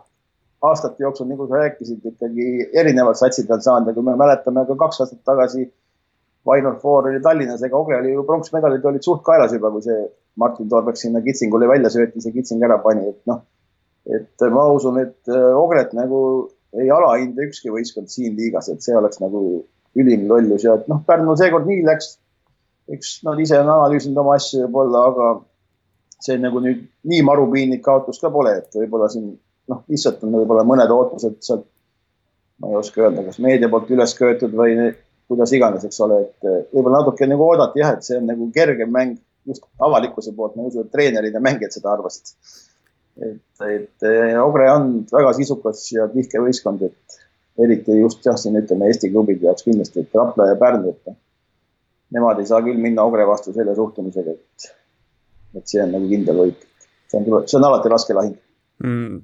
[0.62, 4.78] aastate jooksul, nagu sa rääkisid, ikkagi erinevad satsid on saanud ja kui me mäletame ka
[4.80, 5.68] kaks aastat tagasi
[6.48, 9.98] Vainur Foor oli Tallinnas, ega Ogre oli ju pronksmedalid olid suht kaelas juba, kui see
[10.40, 13.42] Martin Torbek sinna Kitsingule välja söötis ja Kitsing ära pani, et noh,
[14.18, 16.22] et ma usun, et äh, Ogret nagu
[16.78, 19.42] ei alahinda ükski võistkond siin liigas, et see oleks nagu
[19.98, 22.16] ülim lollus ja et noh, Pärnul seekord nii läks.
[22.88, 25.32] eks nad ise on analüüsinud oma asju võib-olla, aga
[26.24, 29.34] see nagu nüüd nii marupiinlik kaotus ka pole, et võib-olla siin
[29.72, 31.66] noh, lihtsalt on võib-olla mõned ootused sealt,
[32.62, 34.78] ma ei oska öelda, kas meedia poolt üles köetud või
[35.28, 38.48] kuidas iganes, eks ole, et eh, võib-olla natuke nagu oodati jah, et see on nagu
[38.56, 42.34] kergem mäng just avalikkuse poolt, ma ei usu, et treenerid ja mängijad seda arvasid.
[43.18, 47.20] et, et eh, Ogre on väga sisukas ja tihke võistkond, et
[47.64, 51.16] eriti just jah, siin ütleme Eesti klubide jaoks kindlasti, et Rapla ja Pärnu, et
[52.16, 54.74] nemad ei saa küll minna Ogre vastu selle suhtumisega, et,
[55.60, 56.68] et see on nagu kindel võit.
[57.12, 58.38] see on, see on alati raske lahing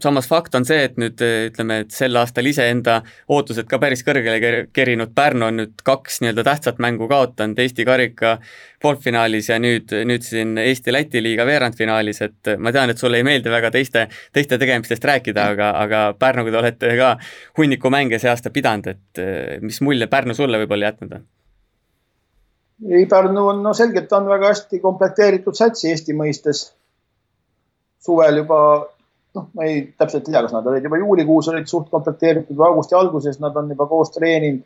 [0.02, 2.96] samas fakt on see, et nüüd ütleme, et sel aastal iseenda
[3.30, 4.40] ootused ka päris kõrgele
[4.74, 8.40] kerinud Pärnu on nüüd kaks nii-öelda tähtsat mängu kaotanud Eesti karika
[8.82, 13.54] poolfinaalis ja nüüd, nüüd siin Eesti-Läti liiga veerandfinaalis, et ma tean, et sulle ei meeldi
[13.54, 17.14] väga teiste, teiste tegemistest rääkida, aga, aga Pärnuga te olete ka
[17.60, 21.28] hunniku mänge see aasta pidanud, et mis mulje Pärnu sulle võib-olla jätnud on?
[22.90, 26.72] ei, Pärnu on no selgelt on väga hästi komplekteeritud sats Eesti mõistes.
[28.04, 28.58] suvel juba
[29.38, 32.98] noh, ma ei täpselt tea, kas nad olid juba juulikuus olid suht komplekteeritud või augusti
[32.98, 34.64] alguses nad on juba koos treeninud.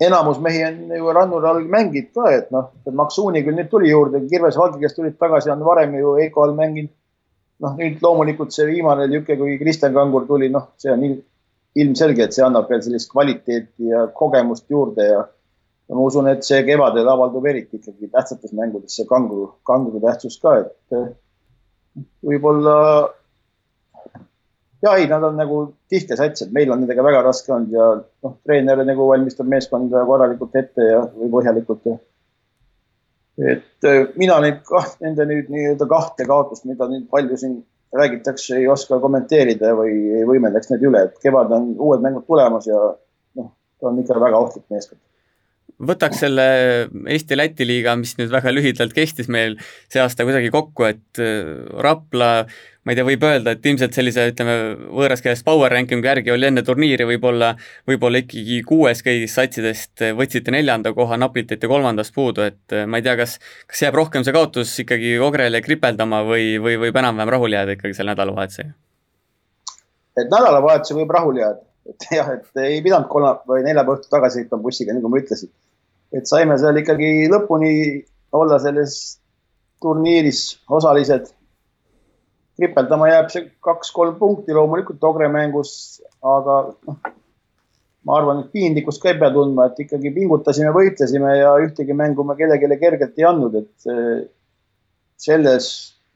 [0.00, 2.70] enamus mehi on ju rannul all mänginud ka, et noh,
[3.00, 6.54] Maksuuni küll nüüd tuli juurde, Kirves Valge, kes tulid tagasi, on varem ju Eiko all
[6.54, 6.92] mänginud.
[7.58, 11.02] noh, nüüd loomulikult see viimane niisugune, kui Kristjan Kangur tuli, noh, see on
[11.82, 15.24] ilmselge, et see annab veel sellist kvaliteeti ja kogemust juurde ja
[15.88, 20.36] ja ma usun, et see kevadel avaldub eriti ikkagi tähtsates mängudes see kanguru, kanguru tähtsus
[20.42, 20.98] ka, et
[22.24, 22.74] võib-olla
[24.82, 27.88] ja ei, nad on nagu tihke sats, et meil on nendega väga raske olnud ja
[27.98, 31.96] noh, treener nagu valmistab meeskonda korralikult ette ja, või põhjalikult ja.
[33.54, 37.58] et äh, mina neid kah, nende nüüd nii-öelda kahte kaotust, mida nüüd palju siin
[37.98, 42.68] räägitakse, ei oska kommenteerida või ei võimendaks need üle, et kevad on uued mängud tulemas
[42.68, 42.78] ja
[43.40, 45.00] noh, ta on ikka väga ohtlik meeskond
[45.78, 46.46] võtaks selle
[47.14, 49.56] Eesti-Läti liiga, mis nüüd väga lühidalt kestis meil
[49.90, 51.52] see aasta kuidagi kokku, et äh,
[51.84, 52.30] Rapla,
[52.82, 54.56] ma ei tea, võib öelda, et ilmselt sellise, ütleme,
[54.96, 57.52] võõras keeles power ranking'u järgi oli enne turniiri võib-olla,
[57.88, 62.98] võib-olla ikkagi kuues kõigist satsidest, võtsite neljanda koha, napilt jäite kolmandast puudu, et äh, ma
[62.98, 63.38] ei tea, kas,
[63.70, 67.98] kas jääb rohkem see kaotus ikkagi Ogrele kripeldama või, või võib enam-vähem rahule jääda ikkagi
[68.00, 68.74] selle nädalavahetusega?
[70.18, 74.42] et nädalavahetusega võib rahule jääda, et jah, et ei pidanud kolmapäeva või neljapäeva õhtul tagasi
[74.42, 75.52] sõitma bussiga, nagu ma ütlesin
[76.16, 77.72] et saime seal ikkagi lõpuni
[78.36, 78.94] olla selles
[79.82, 80.42] turniiris
[80.74, 81.34] osalised.
[82.58, 86.56] kripeldama jääb see kaks-kolm punkti loomulikult Ogre mängus, aga
[86.88, 86.96] noh,
[88.02, 92.24] ma arvan, et piinlikkust ka ei pea tundma, et ikkagi pingutasime, võitlesime ja ühtegi mängu
[92.26, 94.26] me kellelegi kergelt ei andnud, et
[95.22, 95.68] selles,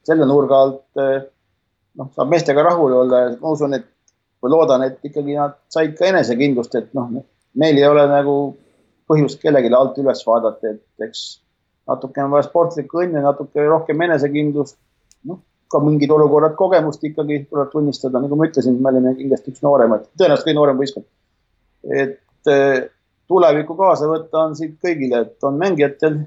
[0.03, 3.87] selle nurga alt noh, saab meestega rahul olla ja ma usun, et
[4.43, 7.09] või loodan, et ikkagi nad said ka enesekindlust, et noh,
[7.59, 8.35] meil ei ole nagu
[9.09, 11.23] põhjust kellelegi alt üles vaadata, et eks
[11.89, 14.77] natuke on vaja sportlikku õnne, natuke rohkem enesekindlust.
[15.29, 15.39] noh,
[15.71, 20.09] ka mingid olukorrad kogemust ikkagi tuleb tunnistada, nagu ma ütlesin, me olime kindlasti üks nooremaid,
[20.19, 21.07] tõenäoliselt kõige noorem võistkond.
[22.01, 22.79] et eh,
[23.31, 26.19] tulevikku kaasa võtta on siit kõigile, et on mängijatel,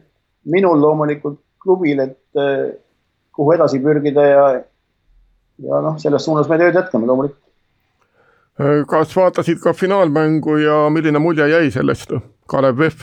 [0.52, 2.72] minul loomulikult klubil, et eh,
[3.36, 4.46] kuhu edasi pürgida ja,
[5.68, 7.42] ja noh, selles suunas me tööd jätkame loomulikult.
[8.88, 12.12] Kas vaatasid ka finaalmängu ja milline mulje jäi sellest?
[12.46, 13.00] Kalev Vehv.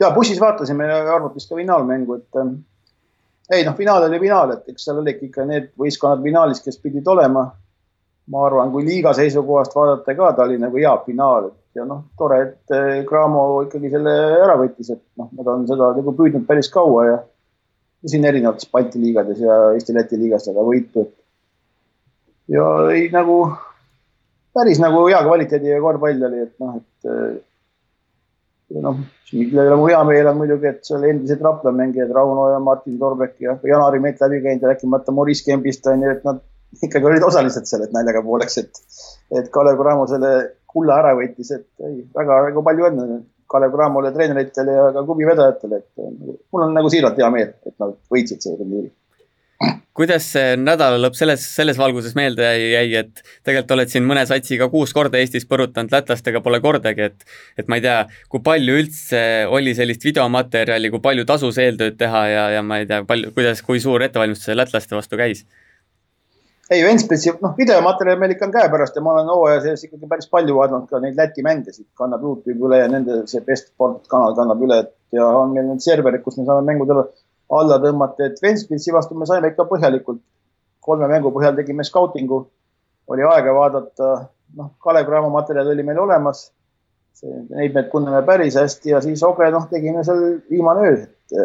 [0.00, 2.54] ja bussis vaatasime arvutist ka finaalmängu, et ähm,
[3.50, 7.06] ei noh, finaal oli finaal, et eks seal olid ikka need võistkonnad finaalis, kes pidid
[7.06, 7.50] olema.
[8.26, 12.38] ma arvan, kui liiga seisukohast vaadata ka, ta oli nagu hea finaal, ja noh, tore,
[12.40, 16.70] et äh, Cramo ikkagi selle ära võttis, et noh, nad on seda nagu püüdnud päris
[16.72, 17.18] kaua ja
[18.08, 21.04] siin erinevates Balti liigades ja Eesti-Läti liigas seda võitu.
[22.48, 22.64] ja
[22.96, 23.36] ei nagu
[24.54, 29.02] päris nagu hea kvaliteediga korvpall oli, et noh, et äh, noh,
[29.32, 32.98] mille üle mu hea meel on muidugi, et seal endised Rapla mängijad Rauno ja Martin
[33.00, 36.42] Torbek ja Janari Mett läbi käinud ja rääkimata Maurice Kempist on ju, et nad
[36.82, 38.82] ikkagi olid osalised seal, et naljaga pooleks, et,
[39.38, 40.34] et Kalev Cramo selle
[40.74, 45.78] kulla ära võttis, et ei, väga-väga palju õnne Kalev Cramole treeneritele ja ka klubi vedajatele,
[45.82, 46.04] et
[46.50, 48.90] mul on nagu siiralt hea meel, et nad võitsid selle turniiri
[49.94, 54.68] kuidas see nädala lõpp selles, selles valguses meelde jäi, et tegelikult oled siin mõne satsiga
[54.72, 57.26] kuus korda Eestis põrutanud, lätlastega pole kordagi, et
[57.62, 57.98] et ma ei tea,
[58.30, 59.20] kui palju üldse
[59.54, 63.62] oli sellist videomaterjali, kui palju tasus eeltööd teha ja, ja ma ei tea, palju, kuidas,
[63.62, 65.44] kui suur ettevalmistus lätlaste vastu käis?
[66.72, 70.30] ei, Ventspilsi, noh, videomaterjal meil ikka on käepärast ja ma olen hooaja sees ikkagi päris
[70.32, 74.08] palju vaadanud ka neid Läti mänge, siit kannab Youtube üle ja nende see Best Sport
[74.10, 77.04] kanal kannab üle, et ja on meil need serverid, kus me saame mängudele
[77.52, 80.20] alla tõmmata, et Ventspilsi vastu me saime ikka põhjalikult,
[80.84, 82.44] kolme mängu põhjal tegime skautingu,
[83.12, 84.12] oli aega vaadata,
[84.56, 86.48] noh, Kalev Cramo materjal oli meil olemas.
[87.24, 90.96] Neid me tunneme päris hästi ja siis Oge, noh, tegime seal viimane öö,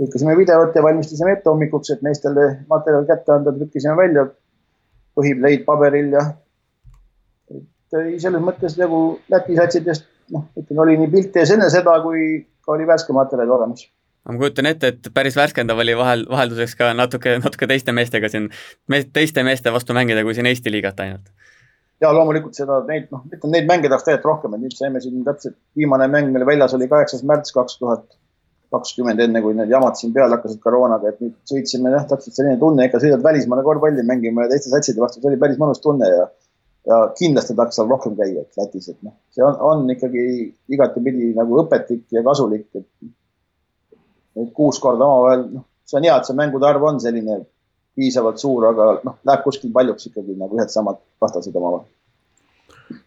[0.00, 4.28] lõikasime videot ja valmistasime ette hommikuks, et meestele materjal kätte anda, trükkisime välja
[5.18, 6.22] põhipleid paberil ja
[7.52, 9.02] et ei, selles mõttes nagu
[9.32, 13.52] Läti satsidest noh, ütleme, oli nii pilt ees enne seda, kui ka oli värske materjal
[13.58, 13.84] olemas
[14.28, 18.50] ma kujutan ette, et päris värskendav oli vahel, vahelduseks ka natuke, natuke teiste meestega siin,
[19.12, 21.32] teiste meeste vastu mängida, kui siin Eesti liigat ainult.
[22.02, 25.22] ja loomulikult seda, neid, noh, ütleme neid mänge tahaks tegelikult rohkem, et nüüd saime siin
[25.26, 28.08] täpselt, viimane mäng meil väljas oli kaheksas märts kaks tuhat
[28.72, 32.58] kakskümmend, enne kui need jamad siin peale hakkasid koroonaga, et nüüd sõitsime jah, täpselt selline
[32.58, 36.08] tunne, ikka sõidad välismaale korvpalli mängima ja teiste satside vastu, see oli päris mõnus tunne
[36.08, 36.30] ja
[36.88, 40.22] ja kindlasti tahaks seal rohkem käia, et Lätis, et noh, see on, on ikkagi
[40.74, 43.12] igatepidi nagu õpetlik ja kasulik, et
[44.56, 47.40] kuus korda omavahel, noh, see on hea, et see mängude arv on selline
[47.96, 51.88] piisavalt suur, aga noh, läheb kuskil paljuks ikkagi nagu ühed samad vastased omavahel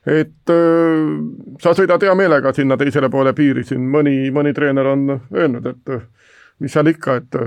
[0.06, 1.18] et öö,
[1.62, 5.94] sa sõidad hea meelega sinna teisele poole piiri, siin mõni, mõni treener on öelnud, et
[6.64, 7.38] mis seal ikka, et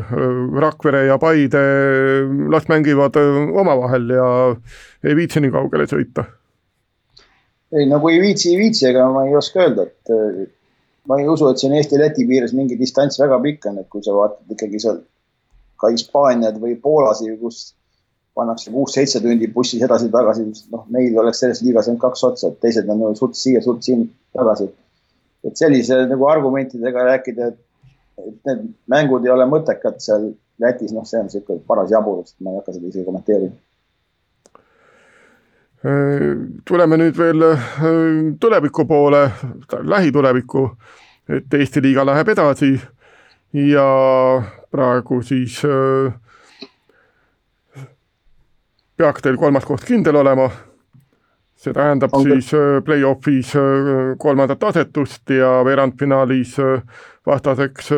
[0.62, 1.62] Rakvere ja Paide
[2.53, 4.29] las mängivad omavahel ja
[5.05, 6.26] ei viitsi nii kaugele sõita.
[7.72, 10.14] ei, no kui ei viitsi, ei viitsi, ega ma ei oska öelda, et
[11.09, 14.15] ma ei usu, et siin Eesti-Läti piires mingi distants väga pikk on, et kui sa
[14.17, 15.01] vaatad ikkagi seal
[15.81, 17.63] ka Hispaaniad või Poolasi, kus
[18.39, 20.45] pannakse kuus-seitse tundi bussis edasi-tagasi,
[20.75, 24.05] noh, meil oleks selles liigas ainult kaks otsa, et teised on suht siia, suht siin
[24.37, 24.69] tagasi.
[25.47, 27.59] et sellise nagu argumentidega rääkida, et,
[28.27, 32.51] et need mängud ei ole mõttekad seal Lätis, noh, see on niisugune paras jaburus, ma
[32.51, 33.55] ei hakka seda isegi kommenteerima.
[36.64, 37.66] Tuleme nüüd veel äh,
[38.41, 39.31] tuleviku poole,
[39.83, 40.64] lähitulevikku,
[41.29, 42.72] et Eesti liiga läheb edasi
[43.53, 43.85] ja
[44.70, 46.14] praegu siis äh,
[48.97, 50.51] peaks teil kolmas koht kindel olema.
[51.59, 52.33] see tähendab okay.
[52.33, 53.55] siis äh, play-off'is
[54.18, 56.57] kolmandat asetust ja veerandfinaalis
[57.26, 57.91] vastaseks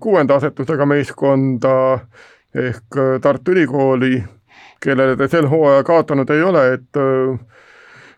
[0.00, 1.98] kuuenda asetusega meeskonda
[2.54, 4.24] ehk Tartu Ülikooli,
[4.82, 7.00] kellele te sel hooajal kaotanud ei ole, et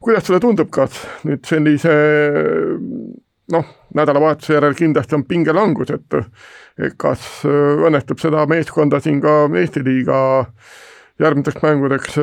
[0.05, 1.95] kuidas sulle tundub, kas nüüd sellise
[3.53, 10.19] noh, nädalavahetuse järel kindlasti on pingelangus, et kas õnnestub seda meeskonda siin ka Eesti liiga
[11.19, 12.21] järgmisteks mängudeks,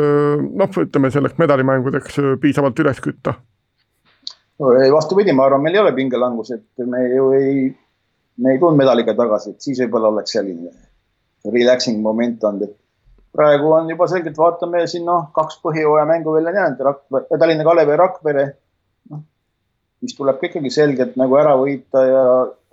[0.55, 3.35] noh, ütleme selleks medalimängudeks piisavalt üles kütta?
[4.55, 7.65] vastupidi, ma arvan, meil ei ole pingelangus, et me ju ei,
[8.39, 10.71] me ei tulnud medaliga tagasi, et siis võib-olla oleks selline
[11.51, 12.77] relaxing moment olnud, et
[13.35, 17.65] praegu on juba selgelt, vaatame siin noh, kaks põhijooaja mängu veel on jäänud, Rakvere, Tallinna
[17.67, 18.45] Kalev ja Rakvere.
[19.11, 19.23] noh,
[20.05, 22.23] mis tuleb ka ikkagi selgelt nagu ära võita ja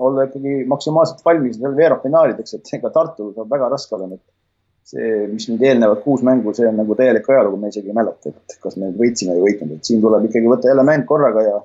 [0.02, 5.10] olla ikkagi maksimaalselt valmis veel veerandfinaalideks, et ega Tartul saab väga raske olema, et see,
[5.30, 8.56] mis nüüd eelnevad kuus mängu, see on nagu täielik ajalugu, me isegi ei mäleta, et
[8.62, 11.60] kas me võitsime või ei võitnud, et siin tuleb ikkagi võtta jälle mäng korraga ja,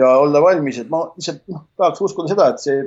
[0.00, 2.82] ja olla valmis, et ma lihtsalt noh, tahaks uskuda seda, et see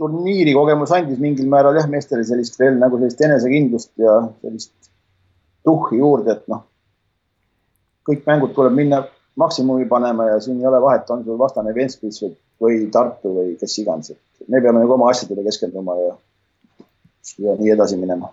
[0.00, 4.72] turniiri kogemus andis mingil määral jah, meestele sellist veel nagu sellist enesekindlust ja sellist
[5.66, 6.64] tuhhi juurde, et noh,
[8.08, 9.02] kõik mängud tuleb minna
[9.40, 12.34] maksimumi panema ja siin ei ole vahet, on sul vastane Ventspils või,
[12.64, 16.16] või Tartu või kes iganes, et me peame nagu oma asjadele keskenduma ja
[17.38, 18.32] ja nii edasi minema.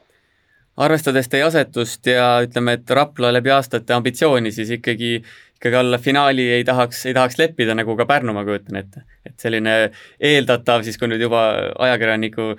[0.77, 5.23] arvestades teie asetust ja ütleme, et Rapla läbi aastate ambitsiooni, siis ikkagi,
[5.57, 9.03] ikkagi alla finaali ei tahaks, ei tahaks leppida, nagu ka Pärnu, ma kujutan ette.
[9.25, 9.77] et selline
[10.19, 11.47] eeldatav siis, kui nüüd juba
[11.87, 12.53] ajakirjaniku,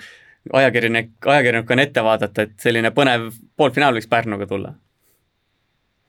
[0.53, 4.75] ajakirjanik, ajakirjanik on ette vaadata, et selline põnev poolfinaal võiks Pärnuga tulla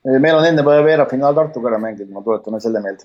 [0.04, 3.04] meil on enne veerandfinaal Tartuga ära mänginud, ma tuletame selle meelde.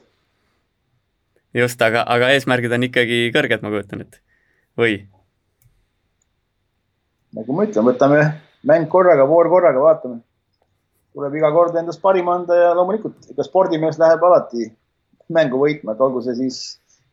[1.53, 4.21] just, aga, aga eesmärgid on ikkagi kõrged, ma kujutan ette,
[4.79, 5.01] või?
[7.35, 8.21] nagu ma ütlen, võtame
[8.67, 10.21] mäng korraga, voor korraga, vaatame.
[11.15, 14.69] Tuleb iga kord endast parim anda ja loomulikult ikka spordimees läheb alati
[15.35, 16.61] mängu võitma, et olgu see siis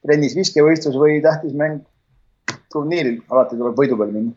[0.05, 1.84] trennis viskevõistlus või tähtis mäng
[2.72, 4.34] turniiril, alati tuleb võidu peale minna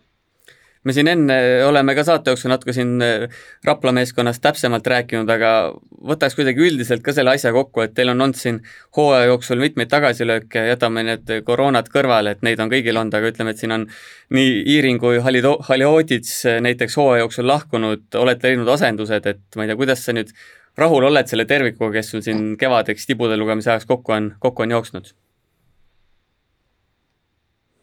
[0.86, 3.26] me siin enne oleme ka saate jooksul natuke siin äh,
[3.66, 5.52] Rapla meeskonnast täpsemalt rääkinud, aga
[6.06, 8.62] võtaks kuidagi üldiselt ka selle asja kokku, et teil on olnud siin
[8.98, 13.56] hooaja jooksul mitmeid tagasilööke, jätame need koroonad kõrvale, et neid on kõigil olnud, aga ütleme,
[13.56, 13.88] et siin on
[14.36, 19.74] nii Iiring kui Halido-, Halioodits näiteks hooaja jooksul lahkunud, olete leidnud asendused, et ma ei
[19.74, 20.34] tea, kuidas sa nüüd
[20.78, 24.78] rahul oled selle tervikuga, kes sul siin kevadeks tibude lugemise ajaks kokku on, kokku on
[24.78, 25.14] jooksnud?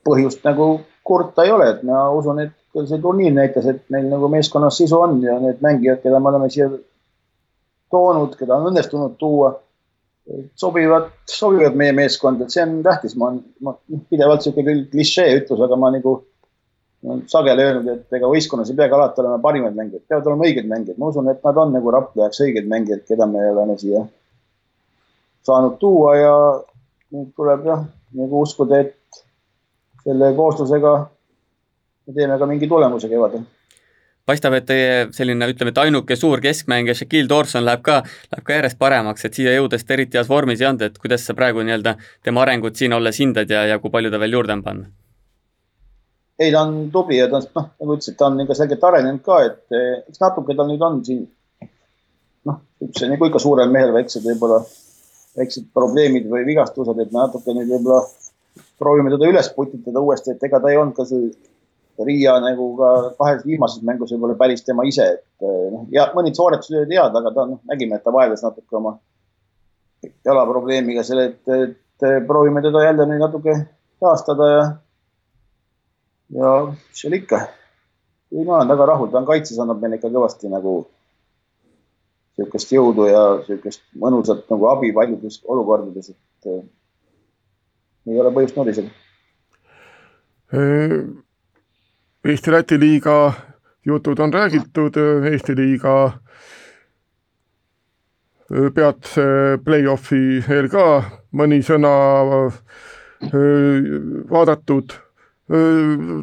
[0.03, 4.31] põhjust nagu kurta ei ole, et ma usun, et see turniir näitas, et meil nagu
[4.33, 6.70] meeskonnas sisu on ja need mängijad, keda me oleme siia
[7.93, 9.53] toonud, keda on õnnestunud tuua,
[10.57, 13.75] sobivad, sobivad meie meeskonda, et see on tähtis, ma olen, ma
[14.11, 16.14] pidevalt sihuke küll klišee ütlus, aga ma nagu
[17.27, 20.99] sageli öelnud, et ega võistkonnas ei peagi alati olema parimad mängijad, peavad olema õiged mängijad.
[21.03, 24.05] ma usun, et nad on nagu Rapla jaoks õiged mängijad, keda me oleme siia
[25.47, 26.35] saanud tuua ja
[27.12, 27.83] nüüd tuleb jah,
[28.18, 29.23] nagu uskuda, et
[30.05, 30.95] selle kooslusega
[32.07, 33.44] me teeme ka mingi tulemuse kevadel
[34.26, 38.00] paistab, et teie selline, ütleme, et ainuke suur keskmängija Shaquille Dawson läheb ka,
[38.32, 41.26] läheb ka järjest paremaks, et siia jõudes ta eriti heas vormis ei olnud, et kuidas
[41.26, 44.59] sa praegu nii-öelda tema arengut siin olles hindad ja, ja kui palju ta veel juurde
[44.59, 44.90] on panna?
[46.38, 49.22] ei, ta on tubli ja ta on, noh, nagu ütlesid, ta on ikka selgelt arenenud
[49.26, 51.26] ka, et eh, eks natuke tal nüüd on siin
[52.48, 54.62] noh, üks nagu ikka suurel mehel väiksed võib-olla,
[55.38, 58.07] väiksed probleemid või vigastused, et natuke nüüd võib-olla
[58.78, 61.30] proovime teda üles putitada uuesti, et ega ta ei olnud ka see
[62.01, 66.36] Riia nagu ka kahes viimases mängus võib-olla päris tema ise, et eh, noh, ja mõned
[66.38, 68.97] sooritused olid head, aga ta noh, nägime, et ta vaevles natuke oma
[70.26, 73.57] jalaprobleemiga selle, et, et proovime teda jälle nüüd natuke
[74.03, 74.64] taastada ja,
[76.38, 77.43] ja mis seal ikka.
[78.32, 80.78] ei, ma olen väga rahul, ta on kaitses, annab meile ikka kõvasti nagu
[82.38, 86.64] niisugust jõudu ja niisugust mõnusat nagu abi paljudes olukordades, et äh,
[88.09, 88.90] ei ole põhjust nuriseda
[92.23, 93.33] Eesti-Läti liiga
[93.85, 94.97] jutud on räägitud,
[95.33, 95.95] Eesti liiga
[98.75, 99.25] peatse
[99.64, 100.85] play-off'i eel ka
[101.35, 101.93] mõni sõna
[104.31, 104.95] vaadatud.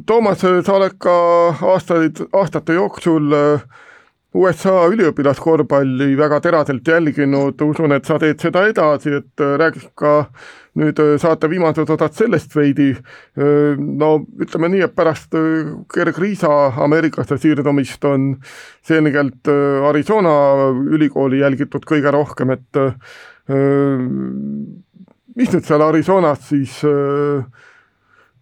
[0.05, 1.15] Toomas, sa oled ka
[1.73, 3.35] aastaid, aastate jooksul
[4.33, 10.29] USA üliõpilaskorvpalli väga teraselt jälginud, usun, et sa teed seda edasi, et äh, räägiks ka
[10.79, 12.89] nüüd äh, saate viimased osad sellest veidi.
[12.93, 14.11] Äh, no
[14.41, 15.35] ütleme nii, et pärast
[15.93, 16.51] Gerg Riisa
[16.85, 18.31] Ameerikasse siirdumist on
[18.85, 19.49] selgelt
[19.89, 20.33] Arizona
[20.95, 22.79] ülikooli jälgitud kõige rohkem, et
[25.35, 26.75] mis nüüd seal Arizonas siis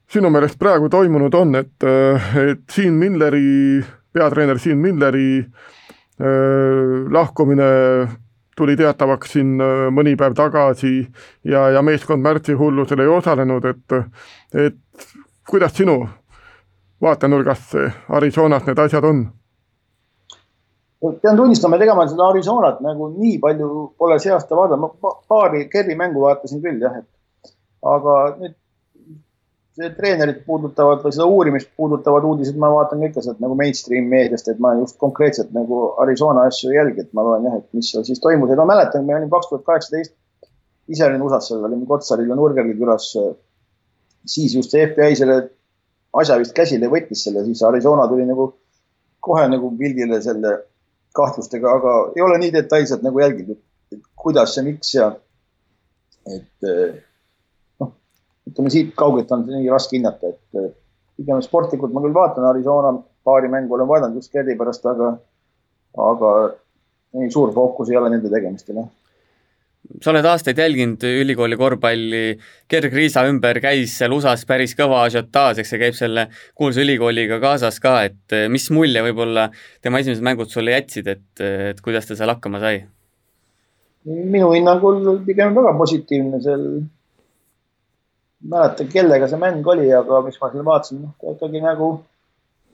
[0.08, 3.82] sinu meelest praegu toimunud on, et, et Siim Milleri,
[4.16, 5.76] peatreener Siim Milleri äh,
[6.20, 8.08] Äh, lahkumine
[8.58, 10.94] tuli teatavaks siin äh, mõni päev tagasi
[11.46, 13.98] ja, ja meeskond märtsihullusel ei osalenud, et,
[14.66, 15.10] et
[15.50, 16.02] kuidas sinu
[17.02, 17.76] vaatenurgast
[18.10, 19.28] Arizonas need asjad on?
[21.22, 25.12] pean tunnistama, et ega ma seda Arizonat nagu nii palju pole see aasta vaadanud, ma
[25.30, 27.54] paari Kerri mängu vaatasin küll jah, et
[27.86, 28.56] aga nüüd
[29.78, 34.48] treenerit puudutavad või seda uurimist puudutavad uudised, ma vaatan ka ikka sealt nagu mainstream meediast,
[34.50, 37.92] et ma just konkreetselt nagu Arizona asju ei jälgi, et ma loen jah, et mis
[37.92, 40.16] seal siis toimus ja ma mäletan, me olime kaks tuhat kaheksateist,
[40.90, 43.12] ise olin USA-s seal, olime Kotsaril ja Nurgergi külas.
[44.28, 45.38] siis just see FBI selle
[46.20, 48.50] asja vist käsile võttis selle, siis Arizona tuli nagu
[49.24, 50.58] kohe nagu pildile selle
[51.16, 53.60] kahtlustega, aga ei ole nii detailselt nagu jälginud,
[53.94, 55.12] et kuidas ja miks ja
[56.28, 56.68] et
[58.48, 60.76] ütleme siit kaugelt on nii raske hinnata, et
[61.18, 62.94] pigem sportlikult ma küll vaatan Arizona
[63.28, 65.16] paari mängu olen vaadanud just Kerri pärast, aga,
[66.12, 66.34] aga
[67.18, 68.94] nii suur fookus ei ole nende tegemistel, jah
[70.04, 72.24] sa oled aastaid jälginud ülikooli korvpalli,
[72.70, 76.28] Gerg Riisa ümber käis seal USA-s päris kõva ažiotaaž, eks see käib selle
[76.58, 79.48] kuulsa ülikooliga kaasas ka, et mis mulje võib-olla
[79.86, 82.84] tema esimesed mängud sulle jätsid, et, et kuidas ta seal hakkama sai?
[84.08, 86.62] minu hinnangul pigem väga positiivne, seal
[88.44, 91.92] mäleta, kellega see mäng oli, aga mis ma seal vaatasin, noh, ta ikkagi nagu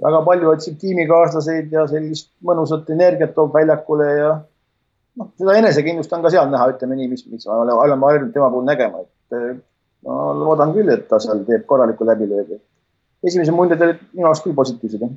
[0.03, 4.31] väga palju otsib tiimikaaslaseid ja sellist mõnusat energiat toob väljakule ja
[5.19, 8.49] noh, seda enesekindlust on ka seal näha, ütleme nii, mis, mis me oleme harjunud tema
[8.53, 9.51] puhul nägema, et eh,
[10.07, 12.59] ma loodan küll, et ta seal teeb korraliku läbilöögi.
[13.23, 15.13] esimesed muljed olid minu arust küll positiivsed, jah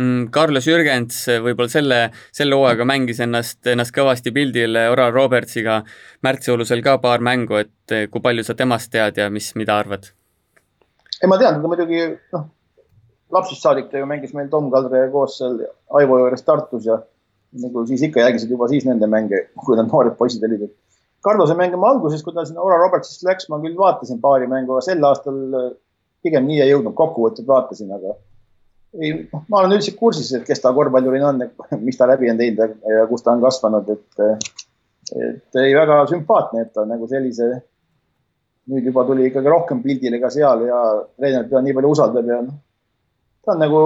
[0.00, 1.96] Mm, Carlos Jürgens võib-olla selle,
[2.32, 5.82] selle hooaega mängis ennast, ennast kõvasti pildile Oral Robertsiga
[6.24, 10.08] märtsiolusel ka paar mängu, et eh, kui palju sa temast tead ja mis, mida arvad?
[11.20, 12.48] ei, ma tean, ta muidugi noh,
[13.36, 15.60] lapsest saadik ta ju mängis meil Tom Kaldre koos seal
[16.00, 16.96] Aivo juures Tartus ja
[17.60, 20.70] nagu siis ikka jälgisid juba siis nende mänge, kui nad noored poisid olid.
[21.22, 24.72] Carlose mänge ma alguses, kui ta sinna Oral Robertsist läks, ma küll vaatasin paari mängu,
[24.72, 25.36] aga sel aastal
[26.24, 28.16] pigem nii ei jõudnud, kokkuvõtted vaatasin, aga
[29.00, 31.44] ei, noh, ma olen üldiselt kursis, et kes ta korvpallurina on,
[31.86, 34.50] mis ta läbi on teinud ja kus ta on kasvanud, et,
[35.16, 37.52] et ei väga sümpaatne, et ta nagu sellise,
[38.72, 40.82] nüüd juba tuli ikkagi rohkem pildile ka seal ja
[41.16, 42.60] treener teda nii palju usaldab ja noh,
[43.42, 43.80] ta on nagu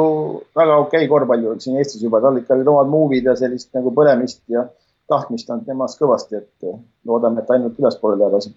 [0.56, 3.94] väga okei okay korvpallur siin Eestis juba, tal ikka olid omad move'id ja sellist nagu
[3.96, 4.66] põlemist ja
[5.08, 6.70] tahtmist on temas kõvasti, et
[7.06, 8.50] loodame, et ainult ülespoole läheb asi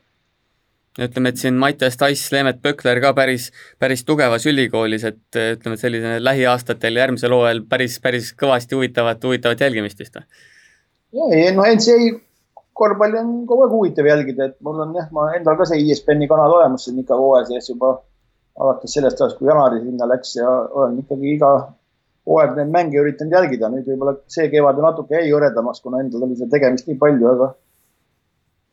[0.99, 5.83] ütleme, et siin Mattias Tass, Leemet Pökler ka päris, päris tugevas ülikoolis, et ütleme, et
[5.83, 10.25] selline lähiaastatel, järgmisel hooajal päris, päris kõvasti huvitavat, huvitavat jälgimist vist või?
[11.19, 12.17] ja, ei no NCAA
[12.79, 16.29] korvpalli on kogu aeg huvitav jälgida, et mul on jah, ma endal ka see ESPN-i
[16.31, 17.97] kanal olemas, on ikka hooaja sees juba
[18.59, 21.51] alates sellest ajast, kui jaanuari sinna läks ja olen ikkagi iga
[22.29, 23.71] hooaeg neid mänge üritanud jälgida.
[23.73, 27.49] nüüd võib-olla see kevad natuke jäi hõredamaks, kuna endal oli seda tegemist nii palju, aga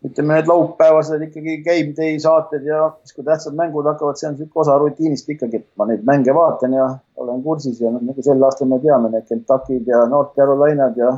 [0.04, 4.36] ütleme, need laupäevased ikkagi game day saated ja siis, kui tähtsad mängud hakkavad, see on
[4.36, 6.88] niisugune osa rutiinist ikkagi, et ma neid mänge vaatan ja
[7.22, 11.14] olen kursis ja noh, nagu sel aastal me teame, need Kentucky'd ja North Carolina'd ja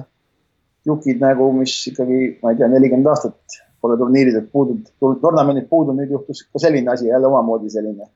[0.86, 4.88] jukid nagu, mis ikkagi, ma ei tea, nelikümmend aastat pole turniiridelt puudunud,
[5.22, 8.08] tornamendid puudunud, nüüd juhtus ka selline asi jälle omamoodi selline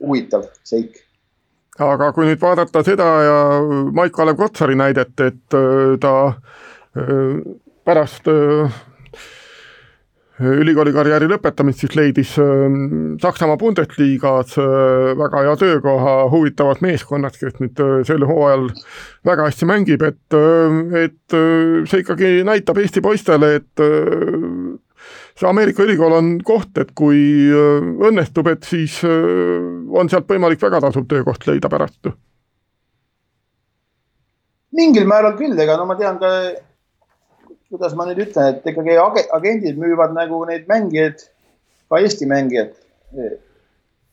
[0.00, 1.00] huvitav seik.
[1.78, 3.38] Aga kui nüüd vaadata seda ja
[3.94, 7.38] Maik-Kalev Kotsari näidet, et äh, ta äh,
[7.86, 8.78] pärast äh,
[10.38, 17.58] ülikooli karjääri lõpetamist siis leidis ähm, Saksamaa Bundesliga's äh, väga hea töökoha, huvitavad meeskonnad, kes
[17.62, 18.68] nüüd äh, sel hooajal
[19.26, 21.38] väga hästi mängib, et, äh, et
[21.90, 23.82] see ikkagi näitab Eesti poistele, et
[25.38, 31.06] see Ameerika ülikool on koht, et kui õnnestub, et siis on sealt võimalik väga tasuv
[31.10, 32.10] töökoht leida pärast.
[34.78, 36.30] mingil määral küll, ega no ma tean ka
[37.72, 38.96] kuidas ma nüüd ütlen, et ikkagi
[39.36, 41.26] agendid müüvad nagu neid mängijaid,
[41.88, 42.76] ka Eesti mängijaid,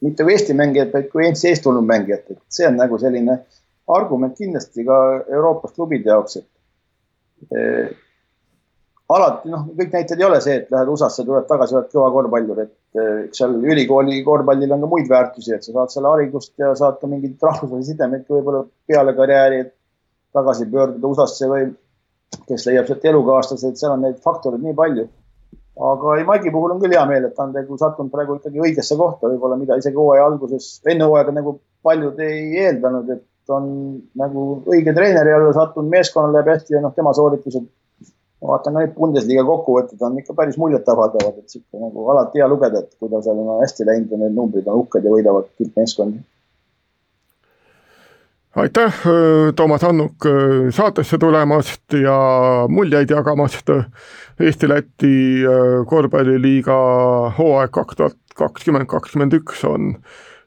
[0.06, 3.40] mitte kui Eesti mängijad, vaid kui NCS tulnud mängijad, et see on nagu selline
[3.96, 4.98] argument kindlasti ka
[5.32, 7.94] Euroopas klubide jaoks, et eh,
[9.16, 12.62] alati noh, kõik näited ei ole see, et lähed USA-sse, tuled tagasi, oled kõva korvpallur,
[12.66, 16.74] et eh, seal ülikooli korvpallil on ka muid väärtusi, et sa saad seal haridust ja
[16.78, 19.74] saad ka mingeid rahvusvahelisi sidemeid võib-olla peale karjääri, et
[20.36, 21.70] tagasi pöörduda USA-sse või
[22.48, 25.06] kes leiab sealt elukaaslased, seal on neid faktoreid nii palju.
[25.86, 28.62] aga ei, Maigi puhul on küll hea meel, et ta on nagu sattunud praegu ikkagi
[28.64, 33.66] õigesse kohta, võib-olla mida isegi hooaja alguses, enne hooaega nagu paljud ei eeldanud, et on
[34.22, 37.66] nagu õige treeneri alla sattunud, meeskonnal läheb hästi ja noh, tema sooritused.
[38.42, 42.48] ma vaatan ka neid Bundesliga kokkuvõtted on ikka päris muljetavaldavad, et sihuke nagu alati hea
[42.52, 45.52] lugeda, et kui tal seal on hästi läinud ja need numbrid on uhked ja võidavad
[45.60, 46.24] tippmeeskondi
[48.56, 52.18] aitäh, äh, Toomas Annuk äh, saatesse tulemast ja
[52.70, 53.70] muljeid jagamast.
[54.40, 56.78] Eesti-Läti äh, korvpalliliiga
[57.38, 59.94] hooaeg kaks tuhat kakskümmend, kakskümmend üks on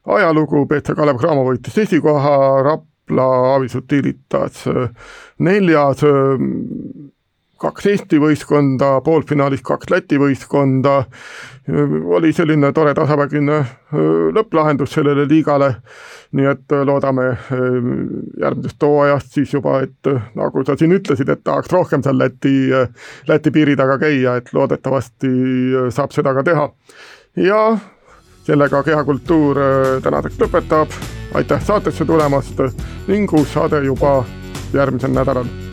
[0.08, 2.34] ajalugu, Peeter Kalev Cramo võitis esikoha,
[2.64, 4.64] Rapla Avisut Iritas
[5.38, 6.04] neljas
[7.58, 11.02] kaks Eesti võistkonda, poolfinaalis kaks Läti võistkonda,
[12.16, 13.58] oli selline tore tasavägine
[14.36, 15.72] lõpplahendus sellele liigale,
[16.38, 17.26] nii et loodame
[18.40, 22.56] järgmisest hooajast siis juba, et nagu sa siin ütlesid, et tahaks rohkem seal Läti,
[23.28, 25.32] Läti piiri taga käia, et loodetavasti
[25.94, 26.68] saab seda ka teha.
[27.36, 27.62] ja
[28.48, 29.58] sellega Kehakultuur
[30.02, 30.94] tänaseks lõpetab,
[31.34, 32.62] aitäh saatesse tulemast
[33.08, 34.22] ning uus saade juba
[34.72, 35.67] järgmisel nädalal